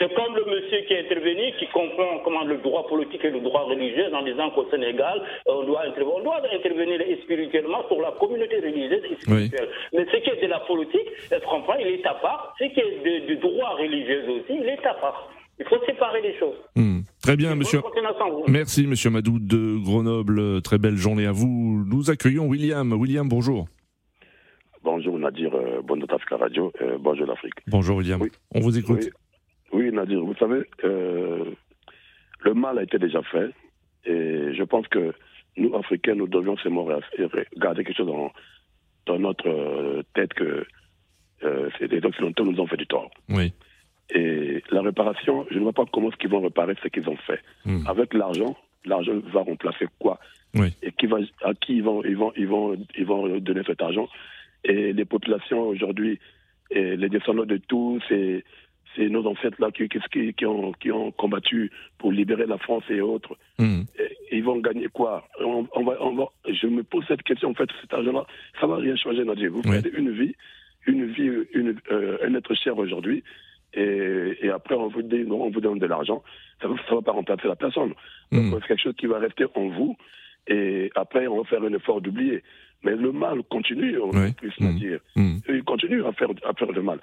C'est 0.02 0.12
comme 0.16 0.36
le 0.36 0.46
monsieur 0.50 0.82
qui 0.88 0.94
est 0.94 1.06
intervenu, 1.06 1.54
qui 1.60 1.68
comprend 1.68 2.18
comment 2.24 2.44
le 2.44 2.58
droit 2.58 2.88
politique 2.88 3.24
et 3.24 3.30
le 3.30 3.40
droit 3.40 3.66
religieux 3.66 4.10
en 4.12 4.24
disant 4.24 4.50
qu'au 4.50 4.66
Sénégal, 4.72 5.22
on 5.46 5.64
doit 5.64 5.84
intervenir, 5.86 6.16
on 6.18 6.24
doit 6.24 6.42
intervenir 6.52 7.00
spirituellement 7.22 7.88
sur 7.88 8.02
la 8.02 8.12
communauté 8.20 8.56
religieuse 8.56 9.04
et 9.12 9.16
spirituelle. 9.22 9.70
Mais 9.94 10.08
ce 10.12 10.18
qui 10.18 10.30
est 10.32 10.42
de 10.42 10.48
la 10.48 10.60
politique, 10.62 11.06
est 11.30 11.46
comprend, 11.46 11.76
il 11.80 11.86
est 11.86 12.06
à 12.08 12.16
part. 12.16 12.56
Ce 12.58 12.64
qui 12.66 12.80
est 12.80 13.28
du 13.28 13.36
droit 13.38 13.76
religieux 13.78 14.24
aussi, 14.28 14.58
il 14.60 14.68
est 14.68 14.84
à 14.88 14.96
part. 14.96 15.30
Il 15.60 15.66
faut 15.68 15.86
séparer 15.86 16.22
les 16.22 16.36
choses. 16.40 16.58
Hmm. 16.76 17.02
Très 17.22 17.36
bien, 17.36 17.54
monsieur. 17.54 17.82
Merci, 18.48 18.88
monsieur 18.88 19.12
Madou 19.12 19.38
de 19.38 19.78
Grenoble. 19.84 20.64
Très 20.64 20.80
belle 20.80 20.98
journée 20.98 21.28
à 21.28 21.32
vous. 21.32 21.86
Nous 21.86 22.10
accueillons 22.10 22.48
William. 22.48 22.92
William, 22.94 23.30
bonjour. 23.30 23.68
Bonjour 24.84 25.20
Nadir, 25.20 25.54
euh, 25.54 25.80
bonne 25.84 26.04
Africa 26.10 26.38
Radio, 26.38 26.72
euh, 26.82 26.98
bonjour 27.00 27.28
l'Afrique. 27.28 27.54
Bonjour 27.68 27.98
William, 27.98 28.20
on 28.56 28.62
vous 28.62 28.80
écoute. 28.80 29.02
Oui. 29.04 29.21
Nadir, 30.02 30.24
vous 30.24 30.36
savez, 30.36 30.64
euh, 30.84 31.46
le 32.40 32.54
mal 32.54 32.80
a 32.80 32.84
été 32.84 32.98
déjà 32.98 33.22
fait 33.22 33.52
et 34.06 34.54
je 34.54 34.64
pense 34.64 34.88
que 34.88 35.14
nous, 35.58 35.76
Africains, 35.76 36.16
nous 36.16 36.28
devions 36.28 36.58
seulement 36.58 36.88
garder 37.58 37.84
quelque 37.84 37.98
chose 37.98 38.08
dans, 38.08 38.32
dans 39.06 39.20
notre 39.20 39.48
euh, 39.48 40.02
tête 40.16 40.34
que 40.34 40.66
euh, 41.44 41.70
les 41.80 42.04
Occidentaux 42.04 42.46
nous 42.46 42.60
ont 42.60 42.68
fait 42.68 42.78
du 42.78 42.88
tort. 42.88 43.12
Oui. 43.30 43.54
Et 44.14 44.64
la 44.72 44.82
réparation, 44.82 45.46
je 45.52 45.58
ne 45.58 45.64
vois 45.64 45.74
pas 45.74 45.86
comment 45.92 46.10
ils 46.22 46.30
vont 46.30 46.42
réparer 46.42 46.76
ce 46.82 46.88
qu'ils 46.88 47.08
ont 47.08 47.18
fait. 47.18 47.40
Hmm. 47.66 47.86
Avec 47.88 48.14
l'argent, 48.14 48.58
l'argent 48.86 49.14
va 49.32 49.42
remplacer 49.42 49.86
quoi? 50.00 50.20
Oui. 50.56 50.74
Et 50.82 50.92
qui 50.92 51.06
va, 51.06 51.18
à 51.44 51.54
qui 51.54 51.78
ils 51.78 51.84
vont, 51.84 52.04
ils 52.04 52.18
vont, 52.18 52.34
ils 52.36 52.48
vont, 52.48 52.76
ils 52.98 53.06
vont 53.06 53.38
donner 53.38 53.62
cet 53.66 53.82
argent? 53.82 54.08
Et 54.64 54.94
les 54.94 55.06
populations 55.06 55.62
aujourd'hui, 55.62 56.20
les 56.72 57.10
descendants 57.10 57.46
de 57.46 57.58
tous, 57.58 58.02
c'est 58.10 58.44
c'est 58.96 59.10
nos 59.10 59.26
ancêtres 59.26 59.58
là 59.60 59.72
qui, 59.72 59.88
qui, 59.88 60.34
qui, 60.34 60.46
ont, 60.46 60.72
qui 60.74 60.92
ont 60.92 61.12
combattu 61.12 61.72
pour 61.98 62.12
libérer 62.12 62.46
la 62.46 62.58
France 62.58 62.84
et 62.90 63.02
autres. 63.02 63.38
Hmm. 63.58 63.84
ils 64.32 64.44
vont 64.44 64.58
gagner 64.58 64.88
quoi? 64.88 65.28
On, 65.40 65.64
va, 65.84 65.98
on 66.02 66.16
va, 66.16 66.26
Je 66.48 66.68
me 66.68 66.84
pose 66.84 67.06
cette 67.08 67.24
question, 67.24 67.50
en 67.50 67.54
fait, 67.54 67.70
cet 67.82 67.94
argent-là, 67.94 68.26
ça 68.60 68.68
va 68.68 68.78
rien 68.78 68.96
changer, 68.96 69.24
Nadia. 69.24 69.50
Vous 69.50 69.64
faites 69.64 69.88
une 69.94 70.12
vie, 70.12 70.36
une 70.88 71.06
vie, 71.12 71.30
une, 71.54 71.76
euh, 71.92 72.18
un 72.24 72.34
être 72.36 72.54
cher 72.56 72.78
aujourd'hui, 72.78 73.24
et, 73.74 74.38
et, 74.42 74.50
après 74.50 74.76
on 74.76 74.90
vous, 74.90 75.02
dit, 75.02 75.26
on 75.30 75.50
vous 75.50 75.62
donne 75.62 75.80
de 75.80 75.86
l'argent, 75.86 76.24
ça 76.62 76.68
ne 76.68 76.74
va 76.74 77.02
pas 77.02 77.12
remplacer 77.14 77.48
la 77.48 77.56
personne. 77.56 77.94
Hmm. 78.32 78.52
c'est 78.54 78.68
quelque 78.68 78.82
chose 78.82 78.96
qui 78.98 79.06
va 79.06 79.20
rester 79.20 79.46
en 79.56 79.68
vous, 79.70 79.96
et 80.48 80.92
après 80.96 81.28
on 81.28 81.38
va 81.38 81.44
faire 81.46 81.64
un 81.64 81.74
effort 81.74 82.02
d'oublier. 82.02 82.44
Mais 82.84 82.96
le 82.96 83.12
mal 83.12 83.44
continue, 83.44 84.00
on 84.00 84.10
oui. 84.10 84.34
peut 84.34 84.74
dire. 84.74 85.00
Hmm. 85.16 85.38
Il 85.48 85.64
continue 85.64 86.04
à 86.04 86.12
faire, 86.14 86.30
à 86.44 86.54
faire 86.54 86.72
le 86.72 86.82
mal. 86.82 87.00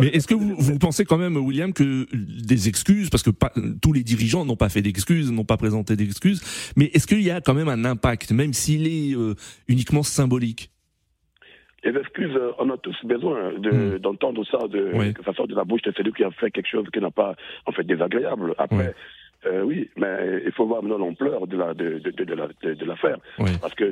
Mais 0.00 0.08
est-ce 0.08 0.26
que 0.26 0.34
vous, 0.34 0.54
vous, 0.56 0.78
pensez 0.78 1.04
quand 1.04 1.18
même, 1.18 1.36
William, 1.36 1.72
que 1.72 2.06
des 2.12 2.68
excuses, 2.68 3.10
parce 3.10 3.22
que 3.22 3.30
pas, 3.30 3.52
tous 3.82 3.92
les 3.92 4.02
dirigeants 4.02 4.44
n'ont 4.44 4.56
pas 4.56 4.68
fait 4.68 4.82
d'excuses, 4.82 5.32
n'ont 5.32 5.44
pas 5.44 5.56
présenté 5.56 5.96
d'excuses, 5.96 6.42
mais 6.76 6.86
est-ce 6.94 7.06
qu'il 7.06 7.22
y 7.22 7.30
a 7.30 7.40
quand 7.40 7.54
même 7.54 7.68
un 7.68 7.84
impact, 7.84 8.32
même 8.32 8.52
s'il 8.52 8.86
est 8.86 9.16
euh, 9.16 9.34
uniquement 9.68 10.02
symbolique? 10.02 10.70
Les 11.84 11.98
excuses, 11.98 12.34
euh, 12.34 12.52
on 12.58 12.70
a 12.70 12.78
tous 12.78 12.96
besoin 13.04 13.52
hmm. 13.52 13.98
d'entendre 13.98 14.44
ça 14.50 14.58
de, 14.68 15.12
que 15.12 15.22
ça 15.22 15.46
de 15.46 15.54
la 15.54 15.64
bouche 15.64 15.82
de 15.82 15.92
celui 15.94 16.12
qui 16.12 16.24
a 16.24 16.30
fait 16.30 16.50
quelque 16.50 16.68
chose 16.68 16.86
qui 16.92 17.00
n'a 17.00 17.10
pas 17.10 17.34
en 17.66 17.72
fait 17.72 17.84
désagréable. 17.84 18.54
Après, 18.56 18.94
euh, 19.46 19.62
oui, 19.62 19.90
mais 19.96 20.42
il 20.44 20.52
faut 20.52 20.66
voir 20.66 20.82
maintenant 20.82 20.98
l'ampleur 20.98 21.46
de 21.46 21.56
la 21.56 21.74
de, 21.74 21.98
de, 21.98 22.10
de, 22.10 22.74
de 22.74 22.84
l'affaire, 22.84 23.18
parce 23.60 23.74
que 23.74 23.84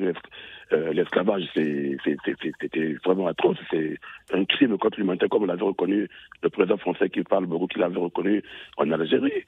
euh, 0.72 0.92
l'esclavage 0.92 1.44
c'était 1.54 2.96
vraiment 3.04 3.26
atroce, 3.26 3.58
c'est 3.70 3.98
un 4.32 4.44
crime 4.44 4.78
contre 4.78 4.98
l'humanité 4.98 5.28
comme 5.28 5.46
l'avait 5.46 5.62
reconnu 5.62 6.08
le 6.42 6.48
président 6.48 6.78
français 6.78 7.10
qui 7.10 7.22
parle 7.22 7.46
beaucoup, 7.46 7.66
qui 7.66 7.78
l'avait 7.78 7.98
reconnu 7.98 8.42
en 8.78 8.90
Algérie. 8.90 9.44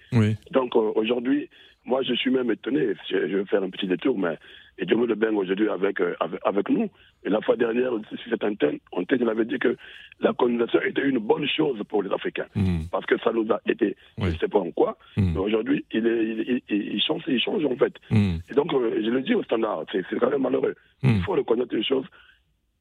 Donc 0.51 0.77
euh, 0.77 0.93
aujourd'hui, 0.95 1.49
moi 1.85 2.03
je 2.03 2.15
suis 2.15 2.31
même 2.31 2.51
étonné, 2.51 2.89
je, 3.11 3.17
vais 3.17 3.45
faire 3.47 3.63
un 3.63 3.71
petit 3.71 3.87
détour, 3.87 4.19
mais 4.19 4.39
et 4.79 4.87
Dieu 4.87 4.97
le 5.07 5.15
baigne 5.15 5.37
aujourd'hui 5.37 5.69
avec, 5.69 6.01
avec, 6.01 6.41
avec 6.45 6.69
nous. 6.69 6.89
Et 7.25 7.31
la 7.31 7.41
fois 7.41 7.57
dernière, 7.57 7.93
c'est 8.29 8.43
un 8.45 8.55
thème, 8.55 8.79
on 8.93 9.05
avait 9.29 9.45
dit 9.45 9.59
que 9.59 9.77
la 10.21 10.33
colonisation 10.33 10.81
était 10.83 11.03
une 11.03 11.19
bonne 11.19 11.47
chose 11.47 11.81
pour 11.89 12.03
les 12.03 12.11
Africains, 12.13 12.47
hmm. 12.55 12.85
parce 12.91 13.07
que 13.07 13.19
ça 13.19 13.33
nous 13.33 13.51
a 13.53 13.61
été, 13.67 13.97
je 14.19 14.27
ne 14.27 14.31
sais 14.33 14.49
pas 14.49 14.59
en 14.59 14.71
quoi, 14.73 14.97
hmm. 15.17 15.33
mais 15.33 15.39
aujourd'hui, 15.39 15.85
il, 15.93 16.07
il, 16.07 16.63
il, 16.69 17.03
change, 17.03 17.23
il 17.27 17.41
change 17.41 17.65
en 17.65 17.77
fait. 17.77 17.95
Hmm. 18.11 18.37
Et 18.51 18.55
donc, 18.55 18.73
euh, 18.73 19.01
je 19.03 19.11
le 19.11 19.23
dis 19.23 19.35
au 19.35 19.43
standard, 19.43 19.85
c'est 19.93 20.05
quand 20.19 20.31
même 20.31 20.43
malheureux. 20.43 20.75
Il 21.03 21.23
faut 21.23 21.33
reconnaître 21.33 21.75
les 21.75 21.85
choses. 21.85 22.07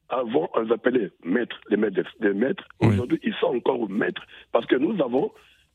Avant, 0.09 0.49
on 0.53 0.61
les 0.61 0.71
appelait 0.71 1.09
maîtres, 1.23 1.59
les 1.69 1.77
maîtres 1.77 2.01
des 2.19 2.33
maîtres. 2.33 2.63
Aujourd'hui, 2.79 3.19
ils 3.23 3.33
sont 3.35 3.47
encore 3.47 3.89
maîtres, 3.89 4.23
parce 4.51 4.65
que 4.65 4.75
nous 4.75 5.01
avons 5.01 5.31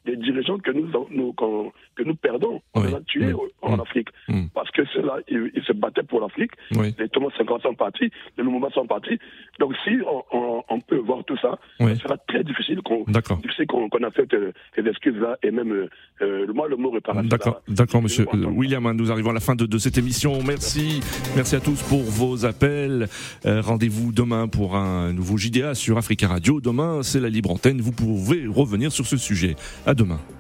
des 0.09 0.17
dirigeants 0.17 0.59
que 0.59 0.71
nous, 0.71 0.89
nous 1.11 1.33
que 1.33 2.03
nous 2.03 2.15
perdons. 2.15 2.61
On 2.75 2.83
a 2.83 3.01
tués 3.07 3.35
en. 3.63 3.79
Afrique. 3.79 4.09
Mm. 4.29 4.47
Parce 4.55 4.71
que 4.73 4.83
ceux-là, 4.93 5.19
ils, 5.29 5.63
se 5.65 5.73
battaient 5.73 6.03
pour 6.03 6.21
l'Afrique. 6.21 6.53
Les 6.71 7.09
Thomas 7.09 7.29
50 7.37 7.63
sont 7.63 7.75
partis, 7.75 8.11
les 8.37 8.45
Lumumba 8.45 8.71
sont 8.71 8.87
partis. 8.87 9.19
Donc 9.61 9.75
si 9.85 9.91
on, 10.33 10.63
on, 10.69 10.81
peut 10.81 10.99
voir 10.99 11.25
tout 11.25 11.37
ça, 11.39 11.59
ça 11.79 11.95
sera 11.97 12.17
très 12.17 12.43
difficile 12.43 12.81
qu'on 12.83 13.05
qu'on 13.05 14.03
accepte 14.05 14.35
euh, 14.35 14.53
ces 14.75 14.87
excuses-là 14.87 15.37
et 15.43 15.51
même, 15.51 15.73
euh, 15.73 15.89
euh, 16.23 16.53
moi, 16.53 16.69
le 16.69 16.77
mot 16.77 16.91
réparation. 16.91 17.29
D'accord, 17.29 17.63
d'accord, 17.69 18.03
monsieur 18.03 18.27
William. 18.33 18.85
Hein, 18.87 18.95
nous 18.95 19.11
arrivons 19.11 19.31
à 19.31 19.35
la 19.35 19.41
fin 19.41 19.55
de, 19.55 19.67
de, 19.67 19.79
cette 19.79 19.99
émission. 19.99 20.39
Merci. 20.47 21.01
Merci 21.37 21.57
à 21.57 21.61
tous 21.61 21.83
pour 21.83 22.03
vos 22.03 22.47
appels. 22.47 23.09
Rendez-vous 23.45 24.13
demain 24.13 24.49
pour 24.49 24.77
un 24.77 25.13
nouveau 25.13 25.37
JDA 25.37 25.75
sur 25.75 25.99
Africa 25.99 26.29
Radio. 26.29 26.61
Demain, 26.61 27.03
c'est 27.03 27.21
la 27.21 27.29
libre 27.29 27.51
antenne. 27.51 27.81
Vous 27.81 27.93
pouvez 27.93 28.47
revenir 28.47 28.93
sur 28.93 29.07
ce 29.07 29.17
sujet. 29.17 29.57
À 29.87 29.95
demain. 29.99 30.38